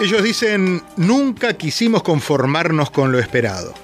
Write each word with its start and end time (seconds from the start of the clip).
Ellos 0.00 0.22
dicen, 0.22 0.82
nunca 0.96 1.52
quisimos 1.58 2.02
conformarnos 2.02 2.90
con 2.90 3.12
lo 3.12 3.18
esperado. 3.18 3.74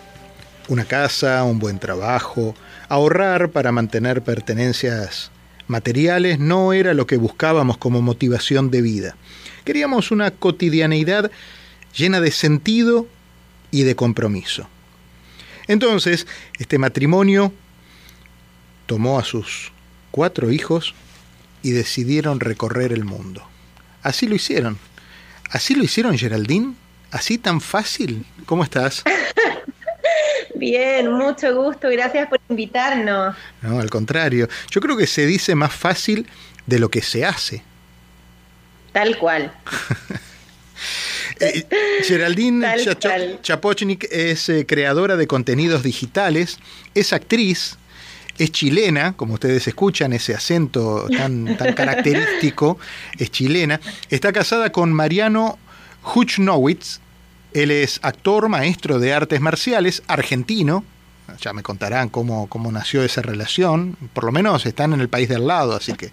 Una 0.67 0.87
casa, 0.87 1.45
un 1.45 1.59
buen 1.59 1.79
trabajo, 1.79 2.55
ahorrar 2.89 3.51
para 3.51 3.71
mantener 3.71 4.23
pertenencias 4.23 5.31
materiales 5.67 6.39
no 6.39 6.73
era 6.73 6.95
lo 6.95 7.07
que 7.07 7.19
buscábamos 7.19 7.77
como 7.77 8.01
motivación 8.01 8.71
de 8.71 8.81
vida. 8.81 9.17
Queríamos 9.67 10.11
una 10.11 10.31
cotidianeidad 10.31 11.31
llena 11.95 12.23
de 12.23 12.31
sentido 12.31 13.07
y 13.71 13.83
de 13.83 13.95
compromiso. 13.95 14.67
Entonces, 15.67 16.27
este 16.59 16.79
matrimonio 16.79 17.53
tomó 18.87 19.19
a 19.19 19.25
sus 19.25 19.71
cuatro 20.13 20.51
hijos 20.51 20.95
y 21.63 21.73
decidieron 21.73 22.41
recorrer 22.41 22.95
el 22.95 23.05
mundo. 23.05 23.43
Así 24.03 24.27
lo 24.27 24.35
hicieron. 24.35 24.79
Así 25.51 25.75
lo 25.75 25.85
hicieron, 25.85 26.17
Geraldine. 26.17 26.75
Así 27.11 27.39
tan 27.39 27.61
fácil. 27.61 28.25
¿Cómo 28.47 28.65
estás? 28.65 29.05
Bien, 30.55 31.13
mucho 31.13 31.55
gusto. 31.55 31.89
Gracias 31.89 32.29
por 32.29 32.41
invitarnos. 32.49 33.37
No, 33.63 33.79
al 33.79 33.91
contrario. 33.91 34.49
Yo 34.71 34.81
creo 34.81 34.97
que 34.97 35.07
se 35.07 35.27
dice 35.27 35.55
más 35.55 35.73
fácil 35.73 36.27
de 36.67 36.79
lo 36.79 36.91
que 36.91 37.03
se 37.03 37.25
hace. 37.25 37.63
Tal 38.93 39.19
cual. 39.19 39.53
Eh, 41.39 41.67
Geraldine 42.03 42.67
Chapochnik 43.43 44.07
es 44.11 44.49
eh, 44.49 44.65
creadora 44.67 45.17
de 45.17 45.27
contenidos 45.27 45.83
digitales, 45.83 46.59
es 46.95 47.13
actriz, 47.13 47.77
es 48.39 48.53
chilena, 48.53 49.15
como 49.15 49.35
ustedes 49.35 49.67
escuchan, 49.67 50.13
ese 50.13 50.35
acento 50.35 51.07
tan, 51.09 51.57
tan 51.57 51.73
característico, 51.75 52.79
es 53.19 53.31
chilena. 53.31 53.81
Está 54.11 54.33
casada 54.33 54.71
con 54.71 54.93
Mariano 54.93 55.59
Huchnowitz. 56.15 57.01
Él 57.53 57.71
es 57.71 58.01
actor, 58.03 58.49
maestro 58.49 58.99
de 58.99 59.15
artes 59.15 59.41
marciales, 59.41 60.03
argentino. 60.07 60.85
Ya 61.41 61.53
me 61.53 61.63
contarán 61.63 62.09
cómo, 62.09 62.49
cómo 62.49 62.71
nació 62.71 63.03
esa 63.03 63.23
relación. 63.23 63.97
Por 64.13 64.25
lo 64.25 64.33
menos 64.33 64.67
están 64.67 64.93
en 64.93 65.01
el 65.01 65.09
país 65.09 65.29
del 65.29 65.47
lado, 65.47 65.75
así 65.75 65.95
que. 65.95 66.13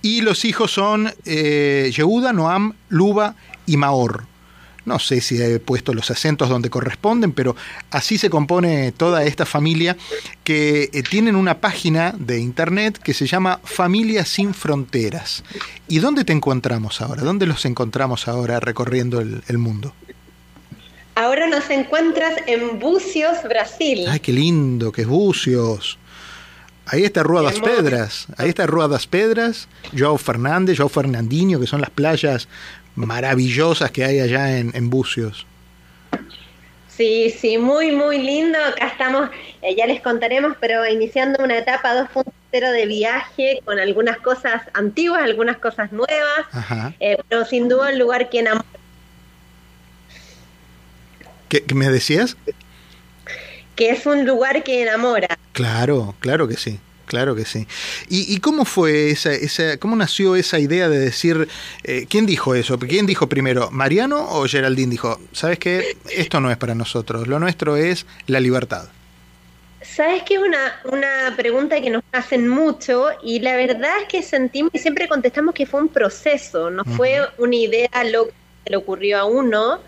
Y 0.00 0.20
los 0.22 0.44
hijos 0.44 0.70
son 0.70 1.12
eh, 1.24 1.90
Yehuda, 1.94 2.32
Noam, 2.32 2.74
Luba 2.88 3.34
y 3.66 3.76
Maor 3.76 4.24
no 4.88 4.98
sé 4.98 5.20
si 5.20 5.40
he 5.40 5.60
puesto 5.60 5.94
los 5.94 6.10
acentos 6.10 6.48
donde 6.48 6.70
corresponden, 6.70 7.32
pero 7.32 7.54
así 7.90 8.18
se 8.18 8.30
compone 8.30 8.90
toda 8.92 9.22
esta 9.24 9.46
familia 9.46 9.96
que 10.42 10.90
eh, 10.92 11.02
tienen 11.02 11.36
una 11.36 11.60
página 11.60 12.14
de 12.18 12.40
internet 12.40 12.98
que 12.98 13.14
se 13.14 13.26
llama 13.26 13.60
Familia 13.62 14.24
sin 14.24 14.54
Fronteras. 14.54 15.44
¿Y 15.86 16.00
dónde 16.00 16.24
te 16.24 16.32
encontramos 16.32 17.00
ahora? 17.00 17.22
¿Dónde 17.22 17.46
los 17.46 17.64
encontramos 17.64 18.26
ahora 18.26 18.58
recorriendo 18.58 19.20
el, 19.20 19.42
el 19.46 19.58
mundo? 19.58 19.94
Ahora 21.14 21.48
nos 21.48 21.68
encuentras 21.68 22.34
en 22.46 22.78
Bucios, 22.78 23.42
Brasil. 23.42 24.06
Ay, 24.08 24.20
qué 24.20 24.32
lindo 24.32 24.92
que 24.92 25.02
es 25.02 25.08
Bucios. 25.08 25.98
Ahí 26.90 27.04
está 27.04 27.22
Rua 27.22 27.42
das 27.42 27.60
Pedras, 27.60 28.28
ahí 28.38 28.48
está 28.48 28.66
Rua 28.66 28.88
das 28.88 29.06
Pedras, 29.06 29.68
Joao 29.96 30.16
Fernández, 30.16 30.78
Joao 30.78 30.88
Fernandinho, 30.88 31.60
que 31.60 31.66
son 31.66 31.82
las 31.82 31.90
playas 31.90 32.48
maravillosas 33.06 33.90
que 33.90 34.04
hay 34.04 34.20
allá 34.20 34.58
en, 34.58 34.90
Bucios. 34.90 35.46
Sí, 36.88 37.30
sí, 37.30 37.58
muy, 37.58 37.92
muy 37.92 38.18
lindo. 38.18 38.58
Acá 38.58 38.88
estamos, 38.88 39.30
eh, 39.62 39.74
ya 39.76 39.86
les 39.86 40.00
contaremos, 40.00 40.56
pero 40.60 40.84
iniciando 40.86 41.42
una 41.44 41.58
etapa 41.58 41.94
2.0 41.94 42.72
de 42.72 42.86
viaje 42.86 43.60
con 43.64 43.78
algunas 43.78 44.18
cosas 44.18 44.62
antiguas, 44.74 45.22
algunas 45.22 45.58
cosas 45.58 45.92
nuevas, 45.92 46.46
eh, 46.98 47.18
pero 47.28 47.44
sin 47.44 47.68
duda 47.68 47.90
un 47.90 47.98
lugar 47.98 48.28
que 48.28 48.40
enamora. 48.40 48.66
¿Qué, 51.48 51.62
¿Qué 51.62 51.74
me 51.74 51.88
decías? 51.88 52.36
Que 53.76 53.90
es 53.90 54.04
un 54.06 54.26
lugar 54.26 54.64
que 54.64 54.82
enamora. 54.82 55.38
Claro, 55.52 56.16
claro 56.20 56.48
que 56.48 56.56
sí. 56.56 56.80
Claro 57.08 57.34
que 57.34 57.46
sí. 57.46 57.66
¿Y, 58.10 58.38
cómo 58.40 58.66
fue 58.66 59.10
esa, 59.10 59.32
esa, 59.32 59.78
cómo 59.78 59.96
nació 59.96 60.36
esa 60.36 60.58
idea 60.58 60.90
de 60.90 60.98
decir, 60.98 61.48
eh, 61.82 62.06
quién 62.08 62.26
dijo 62.26 62.54
eso? 62.54 62.78
¿Quién 62.78 63.06
dijo 63.06 63.28
primero, 63.30 63.70
Mariano 63.70 64.28
o 64.28 64.46
Geraldine 64.46 64.90
dijo, 64.90 65.18
sabes 65.32 65.58
qué, 65.58 65.96
esto 66.14 66.38
no 66.38 66.50
es 66.50 66.58
para 66.58 66.74
nosotros, 66.74 67.26
lo 67.26 67.38
nuestro 67.38 67.76
es 67.76 68.04
la 68.26 68.40
libertad? 68.40 68.88
Sabes 69.80 70.22
que 70.24 70.34
es 70.34 70.40
una, 70.40 70.80
una 70.84 71.34
pregunta 71.34 71.80
que 71.80 71.88
nos 71.88 72.02
hacen 72.12 72.46
mucho 72.46 73.06
y 73.22 73.40
la 73.40 73.56
verdad 73.56 74.02
es 74.02 74.08
que 74.08 74.22
sentimos 74.22 74.70
y 74.74 74.78
siempre 74.78 75.08
contestamos 75.08 75.54
que 75.54 75.64
fue 75.64 75.80
un 75.80 75.88
proceso, 75.88 76.68
no 76.68 76.84
fue 76.84 77.20
una 77.38 77.56
idea 77.56 78.04
lo 78.04 78.26
que 78.26 78.32
le 78.66 78.76
ocurrió 78.76 79.18
a 79.18 79.24
uno, 79.24 79.80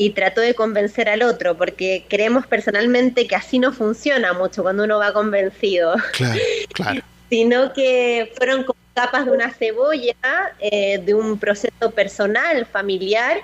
y 0.00 0.10
trató 0.10 0.40
de 0.40 0.54
convencer 0.54 1.10
al 1.10 1.20
otro, 1.20 1.58
porque 1.58 2.06
creemos 2.08 2.46
personalmente 2.46 3.26
que 3.26 3.36
así 3.36 3.58
no 3.58 3.70
funciona 3.70 4.32
mucho 4.32 4.62
cuando 4.62 4.84
uno 4.84 4.98
va 4.98 5.12
convencido. 5.12 5.94
Claro, 6.14 6.40
claro. 6.72 7.02
Sino 7.28 7.74
que 7.74 8.32
fueron 8.34 8.64
como 8.64 8.78
capas 8.94 9.26
de 9.26 9.32
una 9.32 9.50
cebolla, 9.50 10.14
eh, 10.58 11.02
de 11.04 11.12
un 11.12 11.38
proceso 11.38 11.90
personal, 11.94 12.64
familiar, 12.64 13.42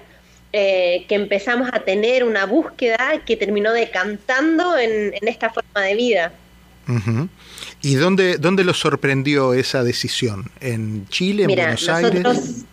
eh, 0.50 1.04
que 1.06 1.16
empezamos 1.16 1.68
a 1.74 1.80
tener 1.80 2.24
una 2.24 2.46
búsqueda 2.46 3.22
que 3.26 3.36
terminó 3.36 3.74
decantando 3.74 4.78
en, 4.78 5.12
en 5.12 5.28
esta 5.28 5.50
forma 5.50 5.82
de 5.82 5.94
vida. 5.94 6.32
¿Y 7.82 7.96
dónde, 7.96 8.38
dónde 8.38 8.64
lo 8.64 8.72
sorprendió 8.72 9.52
esa 9.52 9.84
decisión? 9.84 10.50
¿En 10.60 11.06
Chile, 11.08 11.42
en 11.42 11.54
Buenos 11.54 11.86
Aires? 11.90 12.64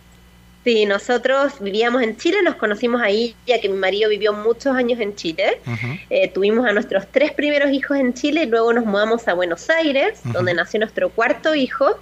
Sí, 0.64 0.86
nosotros 0.86 1.52
vivíamos 1.60 2.02
en 2.02 2.16
Chile, 2.16 2.38
nos 2.42 2.54
conocimos 2.54 3.02
ahí, 3.02 3.36
ya 3.46 3.60
que 3.60 3.68
mi 3.68 3.76
marido 3.76 4.08
vivió 4.08 4.32
muchos 4.32 4.74
años 4.74 4.98
en 4.98 5.14
Chile. 5.14 5.60
Eh, 6.08 6.28
tuvimos 6.28 6.66
a 6.66 6.72
nuestros 6.72 7.06
tres 7.10 7.32
primeros 7.32 7.70
hijos 7.70 7.98
en 7.98 8.14
Chile 8.14 8.44
y 8.44 8.46
luego 8.46 8.72
nos 8.72 8.86
mudamos 8.86 9.28
a 9.28 9.34
Buenos 9.34 9.68
Aires, 9.68 10.20
donde 10.24 10.54
nació 10.54 10.80
nuestro 10.80 11.10
cuarto 11.10 11.54
hijo. 11.54 11.98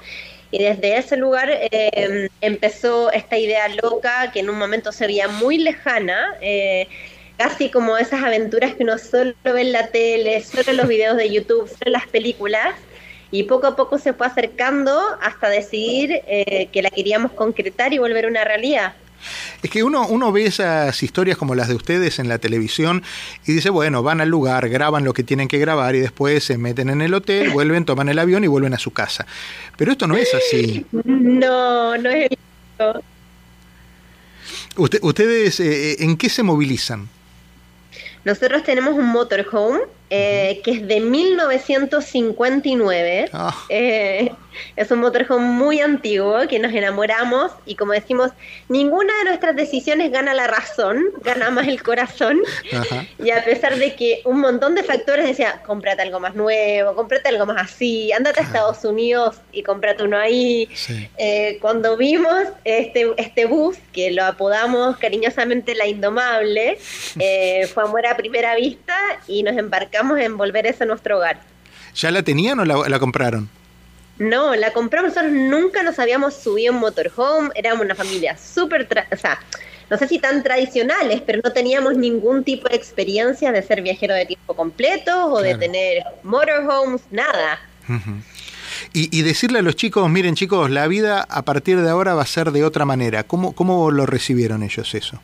Y 0.53 0.63
desde 0.63 0.97
ese 0.97 1.17
lugar 1.17 1.49
eh, 1.51 2.29
empezó 2.41 3.11
esta 3.11 3.37
idea 3.37 3.67
loca 3.83 4.31
que 4.33 4.41
en 4.41 4.51
un 4.51 4.59
momento 4.59 4.93
se 4.93 5.09
veía 5.09 5.27
muy 5.27 5.59
lejana. 5.59 6.37
Eh, 6.41 6.87
casi 7.37 7.69
como 7.69 7.99
esas 7.99 8.23
aventuras 8.23 8.75
que 8.75 8.85
uno 8.85 8.97
solo 8.99 9.35
ve 9.43 9.63
en 9.63 9.73
la 9.73 9.89
tele, 9.89 10.41
solo 10.43 10.63
en 10.69 10.77
los 10.77 10.87
videos 10.87 11.17
de 11.17 11.31
YouTube, 11.31 11.67
solo 11.67 11.87
en 11.87 11.93
las 11.93 12.07
películas, 12.07 12.75
y 13.33 13.45
poco 13.45 13.67
a 13.67 13.75
poco 13.75 13.99
se 13.99 14.13
fue 14.13 14.27
acercando 14.27 15.01
hasta 15.21 15.49
decidir 15.49 16.21
eh, 16.29 16.69
que 16.71 16.83
la 16.83 16.91
queríamos 16.91 17.33
concretar 17.33 17.93
y 17.93 17.99
volver 17.99 18.27
una 18.27 18.45
realidad. 18.45 18.95
Es 19.63 19.71
que 19.71 19.83
uno, 19.83 20.07
uno 20.07 20.33
ve 20.33 20.45
esas 20.45 21.03
historias 21.03 21.39
como 21.39 21.55
las 21.55 21.69
de 21.69 21.75
ustedes 21.75 22.19
en 22.19 22.29
la 22.29 22.39
televisión 22.39 23.03
y 23.47 23.53
dice, 23.53 23.71
bueno, 23.71 24.03
van 24.03 24.21
al 24.21 24.29
lugar, 24.29 24.69
graban 24.69 25.05
lo 25.05 25.15
que 25.15 25.23
tienen 25.23 25.49
que 25.49 25.59
grabar 25.59 25.95
y 25.95 26.01
después 26.01 26.45
se 26.45 26.59
meten 26.59 26.91
en 26.91 27.01
el 27.01 27.15
hotel, 27.15 27.51
vuelven, 27.53 27.85
toman 27.85 28.09
el 28.09 28.19
avión 28.19 28.45
y 28.45 28.49
vuelven 28.49 28.75
a 28.75 28.79
su 28.79 28.93
casa. 28.93 29.27
Pero 29.77 29.93
esto 29.93 30.07
no 30.07 30.17
es 30.17 30.35
así. 30.35 30.85
No, 30.93 31.97
no 31.97 32.11
es 32.11 32.31
el... 32.31 32.39
¿Ustedes 34.77 35.61
eh, 35.61 36.05
en 36.05 36.17
qué 36.17 36.29
se 36.29 36.43
movilizan? 36.43 37.09
Nosotros 38.25 38.63
tenemos 38.63 38.95
un 38.95 39.07
motorhome 39.07 39.81
eh, 40.15 40.61
que 40.63 40.73
es 40.73 40.87
de 40.87 41.01
1959. 41.01 43.31
Ah. 43.33 43.57
Eh, 43.71 44.31
es 44.77 44.91
un 44.91 44.99
motorhome 44.99 45.47
muy 45.47 45.81
antiguo 45.81 46.47
que 46.51 46.59
nos 46.59 46.75
enamoramos 46.75 47.51
y 47.65 47.77
como 47.77 47.93
decimos, 47.93 48.31
ninguna 48.69 49.11
de 49.21 49.25
nuestras 49.25 49.57
decisiones 49.57 50.13
gana 50.13 50.35
la 50.35 50.49
razón, 50.49 51.03
gana 51.23 51.49
más 51.49 51.67
el 51.67 51.83
corazón. 51.83 52.43
Y 53.25 53.31
a 53.31 53.43
pesar 53.43 53.77
de 53.77 53.95
que 53.95 54.21
un 54.27 54.41
montón 54.41 54.75
de 54.75 54.83
factores 54.83 55.25
decía, 55.25 55.63
cómprate 55.65 56.03
algo 56.03 56.21
más 56.21 56.35
nuevo, 56.35 56.95
cómprate 56.95 57.31
algo 57.31 57.47
más 57.47 57.73
así, 57.73 58.13
andate 58.13 58.41
a 58.41 58.43
Estados 58.43 58.85
Unidos 58.85 59.37
y 59.51 59.63
cómprate 59.63 60.03
uno 60.03 60.19
ahí. 60.19 60.69
Eh, 61.17 61.57
cuando 61.63 61.97
vimos 61.97 62.49
este, 62.65 63.11
este 63.17 63.47
bus, 63.47 63.79
que 63.95 64.11
lo 64.11 64.27
apodamos 64.27 64.99
cariñosamente 64.99 65.75
la 65.75 65.87
Indomable, 65.87 66.77
fue 67.73 67.83
amor 67.83 68.07
a 68.07 68.15
primera 68.15 68.57
vista 68.57 68.95
y 69.27 69.43
nos 69.43 69.57
embarcamos 69.57 70.02
en 70.19 70.37
volver 70.37 70.67
eso 70.67 70.85
a 70.85 70.87
nuestro 70.87 71.17
hogar. 71.17 71.41
¿Ya 71.95 72.11
la 72.11 72.23
tenían 72.23 72.59
o 72.61 72.65
la, 72.65 72.99
compraron? 72.99 73.49
No, 74.19 74.55
la 74.55 74.73
compramos, 74.73 75.11
nosotros 75.15 75.33
nunca 75.33 75.83
nos 75.83 75.99
habíamos 75.99 76.35
subido 76.35 76.73
en 76.73 76.81
motorhome, 76.81 77.51
éramos 77.55 77.85
una 77.85 77.95
familia 77.95 78.37
súper, 78.37 78.89
o 79.11 79.17
sea, 79.17 79.41
no 79.91 79.99
sé 79.99 80.09
si 80.09 80.19
tan 80.19 80.43
tradicionales, 80.43 81.23
pero 81.23 81.41
no 81.45 81.53
teníamos 81.53 81.97
ningún 81.97 82.45
tipo 82.45 82.69
de 82.69 82.77
experiencia 82.77 83.53
de 83.53 83.63
ser 83.63 83.83
viajero 83.83 84.15
de 84.15 84.27
tiempo 84.27 84.55
completo 84.55 85.27
o 85.27 85.43
de 85.43 85.55
tener 85.57 86.03
motorhomes, 86.23 87.03
nada. 87.11 87.61
y, 88.93 89.17
y, 89.17 89.23
decirle 89.23 89.59
a 89.59 89.63
los 89.63 89.77
chicos, 89.77 90.09
miren 90.09 90.35
chicos, 90.35 90.71
la 90.71 90.87
vida 90.87 91.27
a 91.29 91.43
partir 91.43 91.81
de 91.81 91.91
ahora 91.91 92.15
va 92.15 92.23
a 92.23 92.27
ser 92.27 92.53
de 92.53 92.65
otra 92.65 92.85
manera. 92.85 93.25
¿Cómo, 93.25 93.53
cómo 93.53 93.91
lo 93.91 94.07
recibieron 94.07 94.63
ellos 94.63 94.95
eso? 94.95 95.21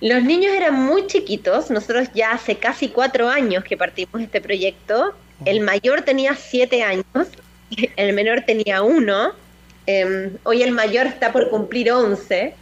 Los 0.00 0.22
niños 0.22 0.52
eran 0.54 0.74
muy 0.74 1.06
chiquitos, 1.06 1.70
nosotros 1.70 2.08
ya 2.14 2.32
hace 2.32 2.56
casi 2.56 2.88
cuatro 2.88 3.28
años 3.28 3.64
que 3.64 3.76
partimos 3.76 4.22
este 4.22 4.40
proyecto. 4.40 5.14
El 5.44 5.60
mayor 5.60 6.02
tenía 6.02 6.34
siete 6.36 6.82
años, 6.82 7.04
el 7.96 8.12
menor 8.14 8.42
tenía 8.46 8.82
uno, 8.82 9.32
em, 9.86 10.36
hoy 10.44 10.62
el 10.62 10.72
mayor 10.72 11.06
está 11.06 11.32
por 11.32 11.50
cumplir 11.50 11.92
once. 11.92 12.54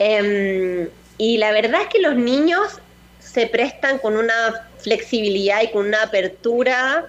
Em, 0.00 0.88
y 1.16 1.38
la 1.38 1.52
verdad 1.52 1.82
es 1.82 1.88
que 1.88 2.00
los 2.00 2.16
niños 2.16 2.80
se 3.20 3.46
prestan 3.46 3.98
con 3.98 4.16
una 4.16 4.68
flexibilidad 4.78 5.62
y 5.62 5.70
con 5.70 5.86
una 5.86 6.02
apertura 6.02 7.06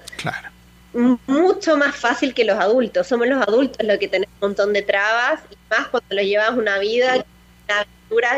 mucho 1.25 1.77
más 1.77 1.95
fácil 1.95 2.33
que 2.33 2.43
los 2.43 2.59
adultos. 2.59 3.07
Somos 3.07 3.27
los 3.27 3.41
adultos 3.41 3.77
los 3.85 3.97
que 3.97 4.07
tenemos 4.07 4.35
un 4.41 4.49
montón 4.49 4.73
de 4.73 4.81
trabas 4.81 5.39
y 5.49 5.55
más 5.69 5.87
cuando 5.87 6.15
los 6.15 6.25
llevas 6.25 6.51
una 6.51 6.77
vida 6.79 7.25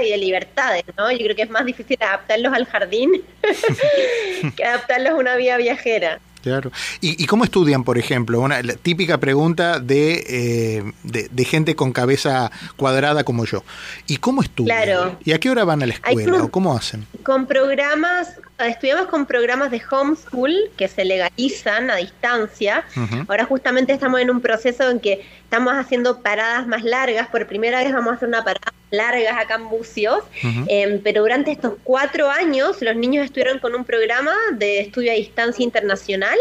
y 0.04 0.10
de 0.10 0.18
libertades, 0.18 0.84
¿no? 0.98 1.12
Yo 1.12 1.18
creo 1.20 1.36
que 1.36 1.42
es 1.44 1.50
más 1.50 1.66
difícil 1.66 1.98
adaptarlos 2.00 2.54
al 2.54 2.66
jardín 2.66 3.24
que 4.56 4.64
adaptarlos 4.64 5.14
a 5.14 5.16
una 5.16 5.36
vida 5.36 5.58
viajera. 5.58 6.20
Claro. 6.44 6.74
¿Y, 7.00 7.26
cómo 7.26 7.46
estudian, 7.46 7.86
por 7.86 7.98
ejemplo? 7.98 8.42
Una 8.42 8.62
típica 8.62 9.18
pregunta 9.18 9.82
eh, 9.88 10.84
de, 11.04 11.30
de, 11.32 11.46
gente 11.46 11.74
con 11.74 11.94
cabeza 11.94 12.52
cuadrada 12.76 13.24
como 13.24 13.46
yo. 13.46 13.64
¿Y 14.08 14.18
cómo 14.18 14.42
estudian? 14.42 14.84
Claro. 14.84 15.18
¿Y 15.24 15.32
a 15.32 15.40
qué 15.40 15.50
hora 15.50 15.64
van 15.64 15.84
a 15.84 15.86
la 15.86 15.94
escuela 15.94 16.44
o 16.44 16.52
cómo 16.52 16.76
hacen? 16.76 17.08
Con 17.24 17.48
programas, 17.48 18.42
estudiamos 18.60 19.08
con 19.08 19.26
programas 19.26 19.72
de 19.72 19.82
homeschool 19.90 20.54
que 20.76 20.90
se 20.90 21.06
legalizan 21.06 21.90
a 21.90 21.96
distancia. 21.96 22.84
Ahora 23.30 23.46
justamente 23.46 23.94
estamos 23.94 24.20
en 24.20 24.30
un 24.30 24.42
proceso 24.42 24.90
en 24.90 25.00
que 25.00 25.26
estamos 25.46 25.74
haciendo 25.76 26.20
paradas 26.20 26.68
más 26.68 26.84
largas. 26.84 27.30
Por 27.30 27.48
primera 27.48 27.82
vez 27.82 27.94
vamos 27.94 28.12
a 28.12 28.16
hacer 28.18 28.28
una 28.28 28.44
parada 28.44 28.74
largas 28.94 29.36
acá 29.38 29.56
en 29.56 29.70
Bucios, 29.70 30.24
em, 30.68 31.02
pero 31.04 31.22
durante 31.22 31.52
estos 31.52 31.74
cuatro 31.84 32.30
años 32.30 32.82
los 32.82 32.96
niños 32.96 33.26
estuvieron 33.26 33.60
con 33.60 33.74
un 33.76 33.84
programa 33.84 34.34
de 34.54 34.82
estudio 34.82 35.12
a 35.12 35.16
distancia 35.16 35.64
internacional 35.64 36.38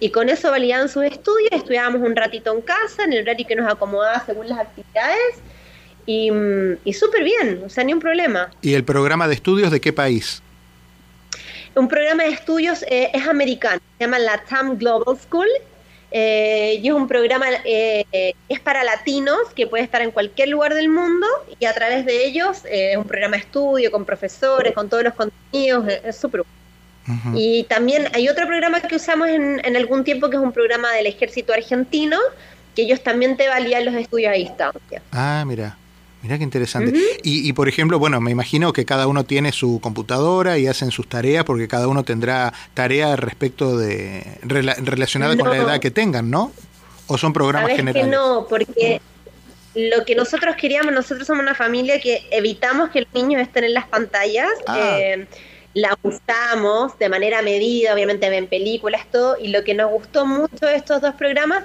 y 0.00 0.10
con 0.10 0.28
eso 0.28 0.50
validaban 0.50 0.88
sus 0.88 1.04
estudios, 1.04 1.52
estudiábamos 1.52 2.00
un 2.00 2.16
ratito 2.16 2.52
en 2.54 2.62
casa, 2.62 3.04
en 3.04 3.12
el 3.12 3.22
horario 3.22 3.46
que 3.46 3.54
nos 3.54 3.70
acomodaba 3.70 4.24
según 4.24 4.48
las 4.48 4.58
actividades 4.58 5.34
y, 6.06 6.30
y 6.84 6.92
súper 6.94 7.22
bien, 7.22 7.62
o 7.64 7.68
sea, 7.68 7.84
ni 7.84 7.92
un 7.92 8.00
problema. 8.00 8.50
¿Y 8.62 8.74
el 8.74 8.84
programa 8.84 9.28
de 9.28 9.34
estudios 9.34 9.70
de 9.70 9.80
qué 9.80 9.92
país? 9.92 10.42
Un 11.74 11.88
programa 11.88 12.22
de 12.22 12.30
estudios 12.30 12.82
eh, 12.84 13.10
es 13.12 13.26
americano, 13.26 13.80
se 13.98 14.04
llama 14.04 14.18
la 14.18 14.38
TAM 14.38 14.78
Global 14.78 15.18
School 15.18 15.48
eh, 16.16 16.78
y 16.80 16.86
es 16.86 16.94
un 16.94 17.08
programa, 17.08 17.46
eh, 17.64 18.34
es 18.48 18.60
para 18.60 18.84
latinos 18.84 19.36
que 19.56 19.66
puede 19.66 19.82
estar 19.82 20.00
en 20.00 20.12
cualquier 20.12 20.48
lugar 20.48 20.72
del 20.72 20.88
mundo 20.88 21.26
y 21.58 21.64
a 21.64 21.74
través 21.74 22.06
de 22.06 22.24
ellos 22.24 22.64
eh, 22.66 22.92
es 22.92 22.96
un 22.96 23.02
programa 23.02 23.36
de 23.36 23.42
estudio 23.42 23.90
con 23.90 24.04
profesores, 24.04 24.72
con 24.74 24.88
todos 24.88 25.02
los 25.02 25.14
contenidos, 25.14 25.88
es 26.04 26.16
súper 26.16 26.44
Y 27.34 27.64
también 27.64 28.06
hay 28.14 28.28
otro 28.28 28.46
programa 28.46 28.80
que 28.80 28.94
usamos 28.94 29.26
en, 29.26 29.76
algún 29.76 30.04
tiempo 30.04 30.30
que 30.30 30.36
es 30.36 30.42
un 30.42 30.52
programa 30.52 30.92
del 30.92 31.08
ejército 31.08 31.52
argentino, 31.52 32.16
que 32.76 32.82
ellos 32.82 33.02
también 33.02 33.36
te 33.36 33.48
valían 33.48 33.84
los 33.84 33.96
estudios 33.96 34.30
a 34.30 34.36
distancia. 34.36 35.02
Ah, 35.10 35.42
mira. 35.44 35.76
Mira 36.24 36.38
qué 36.38 36.44
interesante. 36.44 36.98
y, 37.22 37.52
por 37.52 37.68
ejemplo, 37.68 37.98
bueno, 37.98 38.18
me 38.18 38.30
imagino 38.30 38.72
que 38.72 38.86
cada 38.86 39.06
uno 39.06 39.24
tiene 39.24 39.52
su 39.52 39.78
computadora 39.82 40.56
y 40.56 40.66
hacen 40.66 40.90
sus 40.90 41.06
tareas 41.06 41.44
porque 41.44 41.68
cada 41.68 41.86
uno 41.86 42.02
tendrá 42.02 42.50
tareas 42.72 43.18
respecto 43.18 43.76
de 43.76 44.38
relacionadas 44.42 45.36
con 45.36 45.50
la 45.50 45.58
edad 45.58 45.80
que 45.80 45.90
tengan, 45.90 46.30
¿no? 46.30 46.50
¿O 47.08 47.18
son 47.18 47.34
programas 47.34 47.72
generales? 47.72 48.06
Que 48.06 48.10
no, 48.10 48.46
porque 48.48 49.02
lo 49.74 50.06
que 50.06 50.14
nosotros 50.14 50.56
queríamos, 50.56 50.94
nosotros 50.94 51.26
somos 51.26 51.42
una 51.42 51.54
familia 51.54 52.00
que 52.00 52.26
evitamos 52.30 52.88
que 52.88 53.02
los 53.02 53.12
niños 53.12 53.42
estén 53.42 53.64
en 53.64 53.74
las 53.74 53.86
pantallas. 53.86 54.48
Ah. 54.66 54.96
Eh, 54.98 55.26
la 55.74 55.98
usamos 56.02 56.98
de 56.98 57.10
manera 57.10 57.42
medida, 57.42 57.92
obviamente 57.92 58.30
ven 58.30 58.46
películas, 58.46 59.02
todo, 59.10 59.36
y 59.38 59.48
lo 59.48 59.62
que 59.62 59.74
nos 59.74 59.90
gustó 59.90 60.24
mucho 60.24 60.64
de 60.64 60.76
estos 60.76 61.02
dos 61.02 61.16
programas 61.16 61.64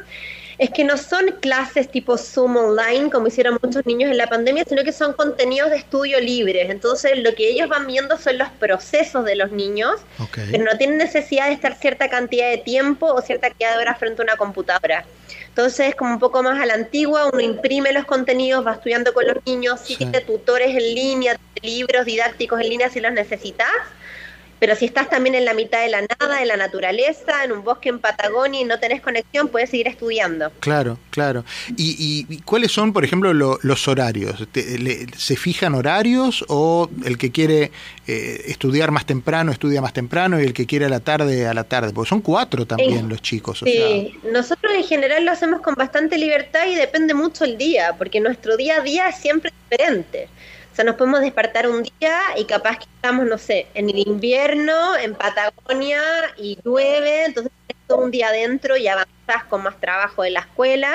es 0.59 0.69
que 0.71 0.83
no 0.83 0.97
son 0.97 1.37
clases 1.39 1.89
tipo 1.89 2.17
Zoom 2.17 2.57
online, 2.57 3.09
como 3.09 3.27
hicieron 3.27 3.57
muchos 3.63 3.85
niños 3.85 4.11
en 4.11 4.17
la 4.17 4.27
pandemia, 4.27 4.65
sino 4.67 4.83
que 4.83 4.91
son 4.91 5.13
contenidos 5.13 5.69
de 5.69 5.77
estudio 5.77 6.19
libres. 6.19 6.69
Entonces, 6.69 7.17
lo 7.17 7.33
que 7.33 7.49
ellos 7.49 7.69
van 7.69 7.87
viendo 7.87 8.17
son 8.17 8.37
los 8.37 8.49
procesos 8.49 9.23
de 9.23 9.37
los 9.37 9.53
niños, 9.53 10.01
pero 10.33 10.65
no 10.65 10.77
tienen 10.77 10.97
necesidad 10.97 11.47
de 11.47 11.53
estar 11.53 11.75
cierta 11.75 12.09
cantidad 12.09 12.49
de 12.49 12.57
tiempo 12.57 13.07
o 13.07 13.21
cierta 13.21 13.47
cantidad 13.47 13.75
de 13.75 13.81
horas 13.81 13.97
frente 13.97 14.21
a 14.21 14.23
una 14.23 14.35
computadora. 14.35 15.05
Entonces, 15.47 15.95
como 15.95 16.13
un 16.13 16.19
poco 16.19 16.43
más 16.43 16.59
a 16.61 16.65
la 16.65 16.73
antigua, 16.73 17.29
uno 17.31 17.39
imprime 17.39 17.93
los 17.93 18.05
contenidos, 18.05 18.67
va 18.67 18.73
estudiando 18.73 19.13
con 19.13 19.25
los 19.27 19.37
niños, 19.45 19.79
sí, 19.81 19.95
tiene 19.95 20.19
tutores 20.19 20.75
en 20.75 20.93
línea, 20.93 21.39
libros 21.61 22.05
didácticos 22.05 22.59
en 22.59 22.69
línea 22.69 22.89
si 22.89 22.99
los 22.99 23.13
necesitas 23.13 23.69
pero 24.59 24.75
si 24.75 24.85
estás 24.85 25.09
también 25.09 25.35
en 25.35 25.45
la 25.45 25.53
mitad 25.53 25.81
de 25.81 25.89
la 25.89 26.01
nada, 26.01 26.41
en 26.41 26.47
la 26.47 26.57
naturaleza, 26.57 27.43
en 27.43 27.51
un 27.51 27.63
bosque 27.63 27.89
en 27.89 27.99
Patagonia 27.99 28.61
y 28.61 28.65
no 28.65 28.79
tenés 28.79 29.01
conexión, 29.01 29.47
puedes 29.47 29.69
seguir 29.69 29.87
estudiando. 29.87 30.51
Claro, 30.59 30.97
claro. 31.09 31.45
¿Y, 31.77 32.39
cuáles 32.45 32.71
son, 32.71 32.93
por 32.93 33.03
ejemplo, 33.03 33.33
los 33.33 33.87
horarios? 33.87 34.47
¿Se 35.17 35.35
fijan 35.35 35.75
horarios 35.75 36.43
o 36.47 36.89
el 37.05 37.17
que 37.17 37.31
quiere 37.31 37.71
eh, 38.07 38.43
estudiar 38.47 38.91
más 38.91 39.05
temprano 39.05 39.51
estudia 39.51 39.81
más 39.81 39.93
temprano 39.93 40.39
y 40.41 40.45
el 40.45 40.53
que 40.53 40.65
quiere 40.65 40.85
a 40.85 40.89
la 40.89 40.99
tarde 40.99 41.47
a 41.47 41.53
la 41.53 41.63
tarde? 41.63 41.93
Porque 41.93 42.09
son 42.09 42.21
cuatro 42.21 42.65
también 42.65 43.07
los 43.07 43.21
chicos. 43.21 43.59
sí, 43.59 44.19
nosotros 44.31 44.73
en 44.73 44.83
general 44.83 45.25
lo 45.25 45.31
hacemos 45.31 45.61
con 45.61 45.75
bastante 45.75 46.17
libertad 46.17 46.67
y 46.67 46.75
depende 46.75 47.13
mucho 47.13 47.45
el 47.45 47.57
día, 47.57 47.95
porque 47.97 48.19
nuestro 48.19 48.57
día 48.57 48.77
a 48.77 48.81
día 48.81 49.09
es 49.09 49.17
siempre 49.17 49.51
diferente 49.69 50.27
sea, 50.79 50.85
nos 50.85 50.95
podemos 50.95 51.19
despertar 51.19 51.67
un 51.67 51.83
día 51.83 52.17
y 52.37 52.45
capaz 52.45 52.77
que 52.77 52.85
estamos, 52.85 53.25
no 53.25 53.37
sé, 53.37 53.67
en 53.73 53.89
el 53.89 53.97
invierno, 53.97 54.95
en 54.95 55.13
Patagonia 55.13 56.01
y 56.37 56.57
llueve, 56.63 57.25
entonces 57.25 57.51
todo 57.85 57.97
un 57.97 58.11
día 58.11 58.29
adentro 58.29 58.77
y 58.77 58.87
avanzás 58.87 59.43
con 59.49 59.63
más 59.63 59.77
trabajo 59.81 60.23
de 60.23 60.29
la 60.29 60.39
escuela. 60.39 60.93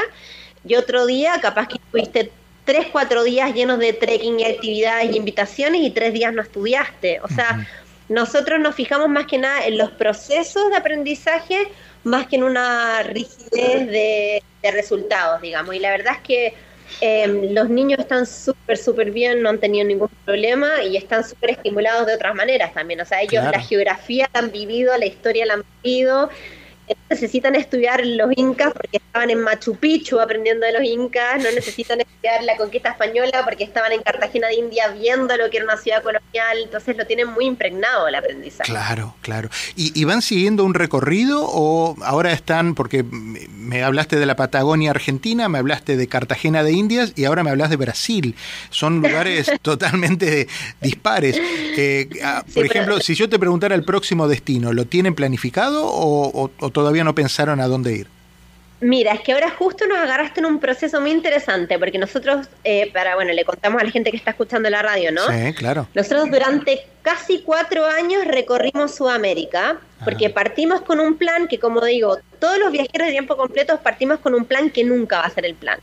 Y 0.67 0.77
otro 0.77 1.05
día, 1.05 1.39
capaz 1.43 1.69
que 1.69 1.75
estuviste 1.75 2.33
tres, 2.65 2.87
cuatro 2.93 3.25
días 3.25 3.53
llenos 3.53 3.79
de 3.79 3.93
trekking 3.93 4.41
y 4.41 4.45
actividades 4.45 5.13
y 5.13 5.19
invitaciones 5.19 5.83
y 5.83 5.91
tres 5.91 6.15
días 6.15 6.33
no 6.33 6.41
estudiaste. 6.41 7.21
O 7.21 7.29
sea, 7.29 7.67
nosotros 8.09 8.61
nos 8.61 8.75
fijamos 8.75 9.11
más 9.11 9.27
que 9.27 9.37
nada 9.37 9.67
en 9.67 9.77
los 9.77 9.91
procesos 9.91 10.71
de 10.71 10.77
aprendizaje 10.77 11.69
más 12.05 12.27
que 12.27 12.37
en 12.37 12.45
una 12.45 13.03
rigidez 13.03 13.87
de, 13.87 14.43
de 14.63 14.71
resultados, 14.71 15.43
digamos. 15.43 15.75
Y 15.75 15.79
la 15.79 15.91
verdad 15.91 16.15
es 16.15 16.23
que 16.23 16.55
Em, 17.01 17.53
los 17.53 17.69
niños 17.69 17.99
están 17.99 18.27
súper, 18.27 18.77
súper 18.79 19.11
bien, 19.11 19.43
no 19.43 19.51
han 19.51 19.59
tenido 19.59 19.87
ningún 19.87 20.09
problema 20.25 20.83
y 20.83 20.97
están 20.97 21.25
súper 21.25 21.51
estimulados 21.51 22.07
de 22.07 22.15
otras 22.15 22.35
maneras 22.35 22.73
también. 22.73 23.01
O 23.01 23.05
sea, 23.05 23.21
ellos 23.23 23.45
la 23.45 23.61
geografía 23.61 24.29
la 24.33 24.41
han 24.41 24.51
vivido, 24.51 24.97
la 24.97 25.07
historia 25.07 25.47
la 25.47 25.55
han 25.55 25.65
vivido 25.83 26.31
necesitan 27.09 27.55
estudiar 27.55 28.05
los 28.05 28.31
incas 28.37 28.73
porque 28.73 28.99
estaban 28.99 29.31
en 29.31 29.41
Machu 29.41 29.77
Picchu 29.77 30.19
aprendiendo 30.19 30.67
de 30.67 30.73
los 30.73 30.83
incas, 30.83 31.43
no 31.43 31.51
necesitan 31.53 32.01
estudiar 32.01 32.43
la 32.43 32.57
conquista 32.57 32.91
española 32.91 33.43
porque 33.45 33.65
estaban 33.65 33.93
en 33.93 34.03
Cartagena 34.03 34.49
de 34.49 34.57
India 34.57 34.89
viendo 34.89 35.37
lo 35.37 35.49
que 35.51 35.59
era 35.59 35.67
una 35.67 35.77
ciudad 35.77 36.03
colonial, 36.03 36.59
entonces 36.63 36.97
lo 36.97 37.07
tienen 37.07 37.29
muy 37.29 37.47
impregnado 37.47 38.09
el 38.09 38.15
aprendizaje. 38.15 38.71
Claro, 38.71 39.15
claro. 39.23 39.49
¿Y, 39.77 40.05
van 40.05 40.21
siguiendo 40.21 40.65
un 40.65 40.75
recorrido 40.75 41.47
o 41.47 41.97
ahora 42.03 42.33
están, 42.33 42.75
porque 42.75 43.03
me 43.03 43.83
hablaste 43.83 44.17
de 44.17 44.27
la 44.27 44.37
Patagonia 44.37 44.91
Argentina, 44.91 45.49
me 45.49 45.59
hablaste 45.59 45.97
de 45.97 46.07
Cartagena 46.09 46.63
de 46.63 46.73
Indias 46.73 47.15
y 47.17 47.25
ahora 47.25 47.43
me 47.43 47.51
hablas 47.51 47.71
de 47.71 47.77
Brasil? 47.77 48.35
Son 48.69 49.01
lugares 49.01 49.51
totalmente 49.63 50.47
dispares. 50.83 51.41
Eh, 51.41 52.09
ah, 52.23 52.45
por 52.53 52.67
ejemplo, 52.67 53.01
si 53.01 53.15
yo 53.15 53.29
te 53.29 53.39
preguntara 53.39 53.75
el 53.75 53.85
próximo 53.85 54.29
destino, 54.29 54.73
¿lo 54.75 54.85
tienen 54.85 55.15
planificado 55.15 55.87
o, 55.87 56.51
o 56.59 56.71
todavía 56.75 57.05
no 57.05 57.15
pensaron 57.15 57.59
a 57.61 57.67
dónde 57.67 57.95
ir? 57.95 58.09
Mira, 58.81 59.15
es 59.15 59.21
que 59.21 59.33
ahora 59.33 59.49
justo 59.51 59.87
nos 59.87 59.97
agarraste 59.97 60.41
en 60.41 60.47
un 60.47 60.61
proceso 60.61 61.01
muy 61.01 61.11
interesante, 61.11 61.79
porque 61.79 61.97
nosotros, 61.97 62.49
eh, 62.65 62.91
para, 62.93 63.15
bueno, 63.15 63.33
le 63.33 63.43
contamos 63.43 63.81
a 63.81 63.85
la 63.85 63.91
gente 63.91 64.11
que 64.11 64.19
está 64.19 64.33
escuchando 64.33 64.69
la 64.69 64.83
radio, 64.83 65.11
¿no? 65.11 65.23
Sí, 65.27 65.55
claro. 65.55 65.87
Nosotros 65.95 66.31
durante 66.31 66.85
casi 67.01 67.41
cuatro 67.41 67.87
años 67.87 68.27
recorrimos 68.27 68.95
Sudamérica, 68.95 69.79
porque 70.05 70.29
partimos 70.29 70.83
con 70.83 71.01
un 71.01 71.17
plan 71.17 71.49
que, 71.49 71.59
como 71.59 71.83
digo, 71.83 72.19
todos 72.39 72.59
los 72.59 72.73
viajeros 72.73 73.07
de 73.07 73.13
tiempo 73.13 73.39
completo 73.39 73.81
partimos 73.83 74.19
con 74.19 74.35
un 74.35 74.45
plan 74.45 74.69
que 74.69 74.85
nunca 74.85 75.21
va 75.21 75.27
a 75.27 75.31
ser 75.31 75.47
el 75.47 75.55
plan. 75.55 75.79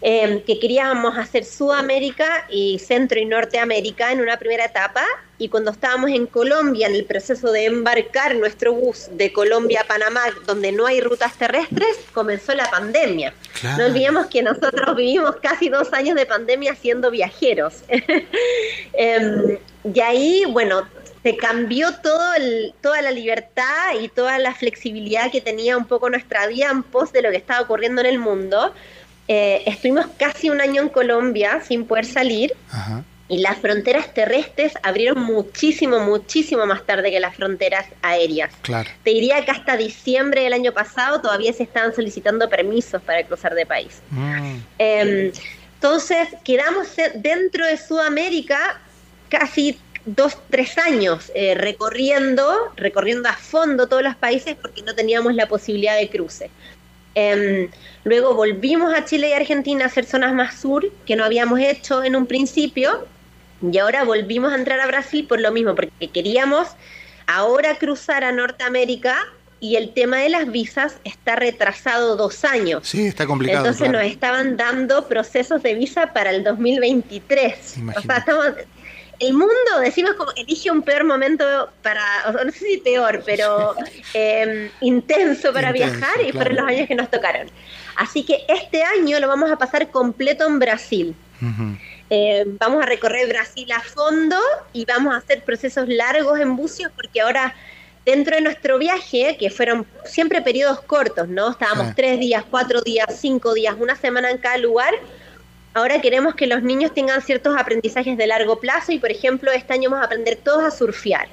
Em, 0.00 0.40
que 0.42 0.60
queríamos 0.60 1.18
hacer 1.18 1.44
Sudamérica 1.44 2.46
y 2.48 2.78
Centro 2.78 3.18
y 3.18 3.24
Norteamérica 3.24 4.12
en 4.12 4.20
una 4.20 4.38
primera 4.38 4.66
etapa 4.66 5.04
y 5.38 5.48
cuando 5.48 5.72
estábamos 5.72 6.10
en 6.10 6.26
Colombia 6.26 6.86
en 6.86 6.94
el 6.94 7.04
proceso 7.04 7.50
de 7.50 7.64
embarcar 7.64 8.36
nuestro 8.36 8.72
bus 8.72 9.08
de 9.10 9.32
Colombia 9.32 9.80
a 9.80 9.88
Panamá 9.88 10.20
donde 10.46 10.70
no 10.70 10.86
hay 10.86 11.00
rutas 11.00 11.36
terrestres 11.36 11.98
comenzó 12.12 12.54
la 12.54 12.70
pandemia. 12.70 13.34
No 13.76 13.86
olvidemos 13.86 14.28
que 14.28 14.40
nosotros 14.40 14.94
vivimos 14.94 15.34
casi 15.42 15.68
dos 15.68 15.92
años 15.92 16.14
de 16.14 16.26
pandemia 16.26 16.76
siendo 16.76 17.10
viajeros. 17.10 17.82
Em, 18.92 19.58
y 19.94 20.00
ahí, 20.00 20.44
bueno, 20.48 20.88
se 21.22 21.36
cambió 21.36 21.92
todo 22.02 22.32
toda 22.80 23.02
la 23.02 23.10
libertad 23.10 23.94
y 24.00 24.08
toda 24.08 24.38
la 24.38 24.54
flexibilidad 24.54 25.30
que 25.30 25.40
tenía 25.40 25.76
un 25.76 25.86
poco 25.86 26.08
nuestra 26.10 26.46
vida 26.46 26.68
en 26.70 26.82
pos 26.82 27.12
de 27.12 27.22
lo 27.22 27.30
que 27.30 27.36
estaba 27.36 27.60
ocurriendo 27.60 28.00
en 28.00 28.06
el 28.06 28.18
mundo 28.18 28.72
eh, 29.28 29.62
estuvimos 29.66 30.06
casi 30.18 30.50
un 30.50 30.60
año 30.60 30.82
en 30.82 30.88
Colombia 30.88 31.60
sin 31.66 31.84
poder 31.84 32.06
salir. 32.06 32.54
Y 33.30 33.38
las 33.38 33.58
fronteras 33.58 34.14
terrestres 34.14 34.72
abrieron 34.82 35.22
muchísimo, 35.22 36.00
muchísimo 36.00 36.64
más 36.64 36.86
tarde 36.86 37.10
que 37.10 37.20
las 37.20 37.36
fronteras 37.36 37.84
aéreas. 38.00 38.54
Te 39.02 39.10
diría 39.10 39.44
que 39.44 39.50
hasta 39.50 39.76
diciembre 39.76 40.44
del 40.44 40.54
año 40.54 40.72
pasado 40.72 41.20
todavía 41.20 41.52
se 41.52 41.62
estaban 41.62 41.94
solicitando 41.94 42.48
permisos 42.48 43.02
para 43.02 43.22
cruzar 43.24 43.54
de 43.54 43.66
país. 43.66 44.00
Mm. 44.10 44.56
Em, 44.78 45.32
entonces, 45.74 46.28
quedamos 46.42 46.88
dentro 47.16 47.66
de 47.66 47.76
Sudamérica 47.76 48.80
casi 49.28 49.78
dos, 50.06 50.38
tres 50.48 50.78
años 50.78 51.30
eh, 51.34 51.54
recorriendo, 51.54 52.72
recorriendo 52.76 53.28
a 53.28 53.34
fondo 53.34 53.86
todos 53.88 54.02
los 54.02 54.16
países 54.16 54.56
porque 54.60 54.82
no 54.82 54.94
teníamos 54.94 55.34
la 55.34 55.46
posibilidad 55.46 55.96
de 55.96 56.08
cruce. 56.08 56.50
Em, 57.14 57.68
luego 58.04 58.34
volvimos 58.34 58.94
a 58.94 59.04
Chile 59.04 59.30
y 59.30 59.32
Argentina 59.32 59.84
a 59.84 59.86
hacer 59.88 60.04
zonas 60.04 60.32
más 60.34 60.60
sur 60.60 60.90
que 61.06 61.16
no 61.16 61.24
habíamos 61.24 61.58
hecho 61.60 62.04
en 62.04 62.14
un 62.16 62.26
principio 62.26 63.06
y 63.60 63.78
ahora 63.78 64.04
volvimos 64.04 64.52
a 64.52 64.56
entrar 64.56 64.80
a 64.80 64.86
Brasil 64.86 65.26
por 65.26 65.40
lo 65.40 65.50
mismo, 65.50 65.74
porque 65.74 66.08
queríamos 66.08 66.68
ahora 67.26 67.76
cruzar 67.76 68.24
a 68.24 68.32
Norteamérica 68.32 69.16
y 69.60 69.76
el 69.76 69.92
tema 69.92 70.18
de 70.18 70.28
las 70.28 70.50
visas 70.50 70.98
está 71.04 71.34
retrasado 71.34 72.16
dos 72.16 72.44
años. 72.44 72.86
Sí, 72.86 73.06
está 73.06 73.26
complicado. 73.26 73.66
Entonces 73.66 73.90
nos 73.90 74.02
estaban 74.02 74.56
dando 74.56 75.08
procesos 75.08 75.62
de 75.62 75.74
visa 75.74 76.12
para 76.12 76.30
el 76.30 76.44
2023. 76.44 77.78
O 77.96 78.00
sea, 78.02 78.18
estamos, 78.18 78.46
el 79.18 79.32
mundo, 79.32 79.80
decimos 79.80 80.14
como, 80.14 80.30
elige 80.36 80.70
un 80.70 80.82
peor 80.82 81.04
momento 81.04 81.44
para, 81.82 82.02
no 82.44 82.50
sé 82.52 82.58
si 82.58 82.76
peor, 82.78 83.22
pero 83.24 83.74
em, 84.14 84.70
intenso 84.80 85.52
para 85.52 85.72
viajar 85.72 86.20
y 86.26 86.32
fueron 86.32 86.56
los 86.56 86.66
años 86.66 86.88
que 86.88 86.94
nos 86.94 87.10
tocaron. 87.10 87.50
Así 87.96 88.24
que 88.24 88.44
este 88.48 88.82
año 88.82 89.18
lo 89.18 89.28
vamos 89.28 89.50
a 89.50 89.56
pasar 89.56 89.90
completo 89.90 90.46
en 90.46 90.58
Brasil. 90.58 91.16
Em, 92.10 92.56
vamos 92.58 92.82
a 92.82 92.86
recorrer 92.86 93.28
Brasil 93.28 93.70
a 93.72 93.80
fondo 93.80 94.36
y 94.72 94.84
vamos 94.84 95.14
a 95.14 95.18
hacer 95.18 95.42
procesos 95.42 95.88
largos 95.88 96.38
en 96.38 96.56
bucios 96.56 96.90
porque 96.94 97.20
ahora 97.20 97.54
dentro 98.08 98.36
de 98.36 98.40
nuestro 98.40 98.78
viaje, 98.78 99.36
que 99.38 99.50
fueron 99.50 99.86
siempre 100.06 100.40
periodos 100.40 100.80
cortos, 100.80 101.28
¿no? 101.28 101.50
Estábamos 101.50 101.94
tres 101.94 102.18
días, 102.18 102.42
cuatro 102.50 102.80
días, 102.80 103.06
cinco 103.20 103.52
días, 103.52 103.74
una 103.78 103.96
semana 103.96 104.30
en 104.30 104.38
cada 104.38 104.56
lugar. 104.56 104.94
Ahora 105.78 106.00
queremos 106.00 106.34
que 106.34 106.48
los 106.48 106.60
niños 106.64 106.92
tengan 106.92 107.22
ciertos 107.22 107.56
aprendizajes 107.56 108.18
de 108.18 108.26
largo 108.26 108.58
plazo 108.58 108.90
y, 108.90 108.98
por 108.98 109.12
ejemplo, 109.12 109.52
este 109.52 109.74
año 109.74 109.90
vamos 109.90 110.02
a 110.02 110.06
aprender 110.06 110.34
todos 110.34 110.64
a 110.64 110.72
surfear. 110.72 111.28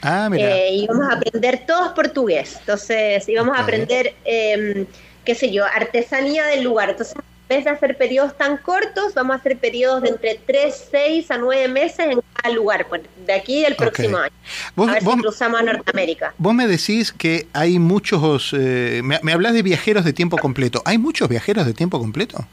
Ah, 0.00 0.26
mira. 0.30 0.56
Eh, 0.56 0.70
y 0.72 0.86
vamos 0.86 1.06
a 1.10 1.16
aprender 1.16 1.66
todos 1.66 1.92
portugués. 1.92 2.56
Entonces, 2.60 3.28
íbamos 3.28 3.58
a 3.58 3.60
aprender, 3.60 4.14
em, 4.24 4.86
qué 5.22 5.34
sé 5.34 5.52
yo, 5.52 5.66
artesanía 5.66 6.46
del 6.46 6.64
lugar. 6.64 6.88
Entonces, 6.88 7.14
vez 7.46 7.64
de 7.64 7.70
hacer 7.72 7.98
periodos 7.98 8.38
tan 8.38 8.56
cortos, 8.56 9.12
vamos 9.12 9.36
a 9.36 9.38
hacer 9.38 9.58
periodos 9.58 10.00
de 10.00 10.08
entre 10.08 10.40
3, 10.46 10.88
6 10.90 11.30
a 11.30 11.36
9 11.36 11.68
meses 11.68 11.98
en 11.98 12.22
cada 12.32 12.54
lugar, 12.54 12.86
pues, 12.88 13.02
de 13.26 13.34
aquí 13.34 13.66
al 13.66 13.76
próximo 13.76 14.16
año. 14.16 14.32
a 14.78 14.92
ver 14.92 15.02
si 15.02 15.10
cruzamos 15.18 15.60
a 15.60 15.62
Norteamérica. 15.62 16.32
Vos 16.38 16.54
me 16.54 16.66
decís 16.66 17.12
que 17.12 17.48
hay 17.52 17.78
muchos, 17.78 18.54
eh, 18.58 19.02
me, 19.04 19.20
me 19.22 19.34
hablas 19.34 19.52
de 19.52 19.60
viajeros 19.60 20.06
de 20.06 20.14
tiempo 20.14 20.38
completo. 20.38 20.80
¿Hay 20.86 20.96
muchos 20.96 21.28
viajeros 21.28 21.66
de 21.66 21.74
tiempo 21.74 21.98
completo? 21.98 22.46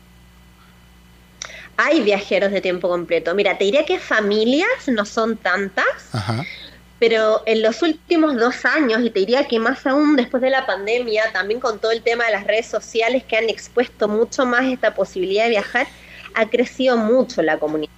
Hay 1.78 2.02
viajeros 2.02 2.52
de 2.52 2.60
tiempo 2.62 2.90
completo. 2.90 3.34
Mira, 3.36 3.58
te 3.58 3.66
diría 3.66 3.86
que 3.86 4.00
familias 4.00 4.88
no 4.88 5.06
son 5.06 5.38
tantas. 5.38 5.86
Ajá. 6.12 6.44
Pero 7.00 7.44
en 7.46 7.62
los 7.62 7.84
últimos 7.84 8.36
dos 8.36 8.66
años, 8.66 9.02
y 9.04 9.12
te 9.12 9.20
diría 9.20 9.48
que 9.48 9.60
más 9.60 9.86
aún 9.86 10.16
después 10.16 10.42
de 10.42 10.50
la 10.50 10.66
pandemia, 10.66 11.32
también 11.32 11.60
con 11.60 11.78
todo 11.78 11.92
el 11.92 12.02
tema 12.02 12.26
de 12.26 12.32
las 12.32 12.46
redes 12.46 12.66
sociales 12.66 13.24
que 13.24 13.38
han 13.38 13.50
expuesto 13.50 14.08
mucho 14.08 14.48
más 14.48 14.66
esta 14.66 14.96
posibilidad 14.96 15.44
de 15.44 15.52
viajar, 15.52 15.88
ha 16.34 16.48
crecido 16.48 16.98
mucho 16.98 17.44
la 17.44 17.60
comunidad, 17.60 17.92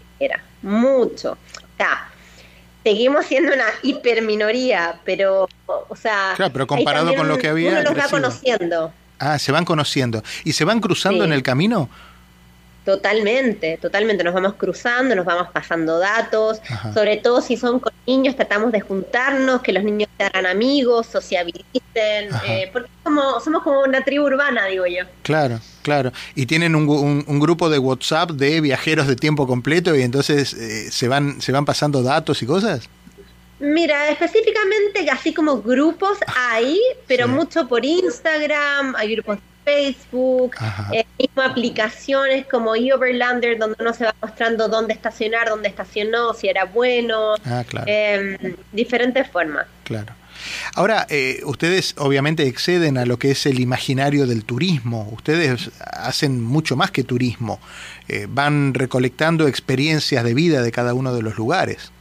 mucho. 0.61 1.37
O 1.55 1.77
sea, 1.77 2.09
seguimos 2.83 3.25
siendo 3.25 3.53
una 3.53 3.67
hiperminoría, 3.83 4.99
pero, 5.05 5.47
o 5.65 5.95
sea... 5.95 6.33
Claro, 6.35 6.51
pero 6.51 6.67
comparado 6.67 7.15
con 7.15 7.29
lo 7.29 7.37
que 7.37 7.47
había... 7.47 7.69
Uno 7.69 7.81
los 7.83 7.97
va 7.97 8.09
conociendo. 8.09 8.91
Ah, 9.17 9.39
se 9.39 9.53
van 9.53 9.63
conociendo. 9.63 10.23
¿Y 10.43 10.53
se 10.53 10.65
van 10.65 10.81
cruzando 10.81 11.23
en 11.23 11.31
el 11.31 11.43
camino? 11.43 11.89
Totalmente, 12.85 13.77
totalmente. 13.77 14.23
Nos 14.23 14.33
vamos 14.33 14.53
cruzando, 14.55 15.15
nos 15.15 15.25
vamos 15.25 15.49
pasando 15.51 15.99
datos, 15.99 16.59
sobre 16.93 17.17
todo 17.17 17.41
si 17.41 17.57
son 17.57 17.79
con 17.79 17.93
niños, 18.07 18.35
tratamos 18.35 18.71
de 18.71 18.79
juntarnos, 18.79 19.61
que 19.61 19.73
los 19.73 19.83
niños 19.83 20.09
se 20.17 20.23
hagan 20.23 20.45
amigos, 20.45 21.05
sociabilicen, 21.07 22.29
eh, 22.47 22.69
porque 22.71 22.89
somos, 23.03 23.43
somos 23.43 23.63
como 23.63 23.81
una 23.81 24.03
tribu 24.03 24.25
urbana, 24.25 24.65
digo 24.65 24.85
yo. 24.87 25.03
Claro, 25.23 25.59
claro. 25.83 26.11
Y 26.35 26.45
tienen 26.45 26.75
un, 26.75 26.87
un, 27.27 27.39
grupo 27.39 27.69
de 27.69 27.79
WhatsApp 27.79 28.31
de 28.31 28.61
viajeros 28.61 29.07
de 29.07 29.15
tiempo 29.15 29.45
completo 29.45 29.95
y 29.95 30.01
entonces 30.01 30.53
eh, 30.53 30.89
se, 30.89 31.07
van, 31.07 31.41
se 31.41 31.51
van 31.51 31.65
pasando 31.65 32.01
datos 32.01 32.41
y 32.41 32.45
cosas. 32.45 32.89
Mira, 33.59 34.09
específicamente 34.09 35.09
así 35.11 35.33
como 35.33 35.61
grupos 35.61 36.17
hay, 36.27 36.79
pero 37.07 37.27
mucho 37.27 37.67
por 37.67 37.83
Instagram, 37.83 38.95
hay 38.95 39.11
grupos 39.15 39.37
Facebook, 39.69 40.55
eh, 40.91 41.05
mismo 41.17 41.41
aplicaciones 41.41 42.45
como 42.47 42.75
eOverlander, 42.75 43.57
donde 43.57 43.75
uno 43.79 43.93
se 43.93 44.05
va 44.05 44.15
mostrando 44.21 44.67
dónde 44.67 44.93
estacionar, 44.93 45.49
dónde 45.49 45.69
estacionó, 45.69 46.33
si 46.33 46.47
era 46.47 46.65
bueno, 46.65 47.35
ah, 47.45 47.63
em, 47.85 48.55
diferentes 48.71 49.29
formas. 49.29 49.67
Claro. 49.83 50.13
Ahora, 50.73 51.05
eh, 51.09 51.41
ustedes 51.45 51.95
obviamente 51.97 52.47
exceden 52.47 52.97
a 52.97 53.05
lo 53.05 53.19
que 53.19 53.31
es 53.31 53.45
el 53.45 53.59
imaginario 53.59 54.25
del 54.25 54.45
turismo. 54.45 55.09
Ustedes 55.11 55.69
hacen 55.79 56.41
mucho 56.41 56.75
más 56.75 56.91
que 56.91 57.03
turismo. 57.03 57.59
Eh, 58.07 58.25
van 58.29 58.73
recolectando 58.73 59.47
experiencias 59.47 60.23
de 60.23 60.33
vida 60.33 60.61
de 60.61 60.71
cada 60.71 60.93
uno 60.93 61.13
de 61.13 61.21
los 61.21 61.37
lugares. 61.37 61.91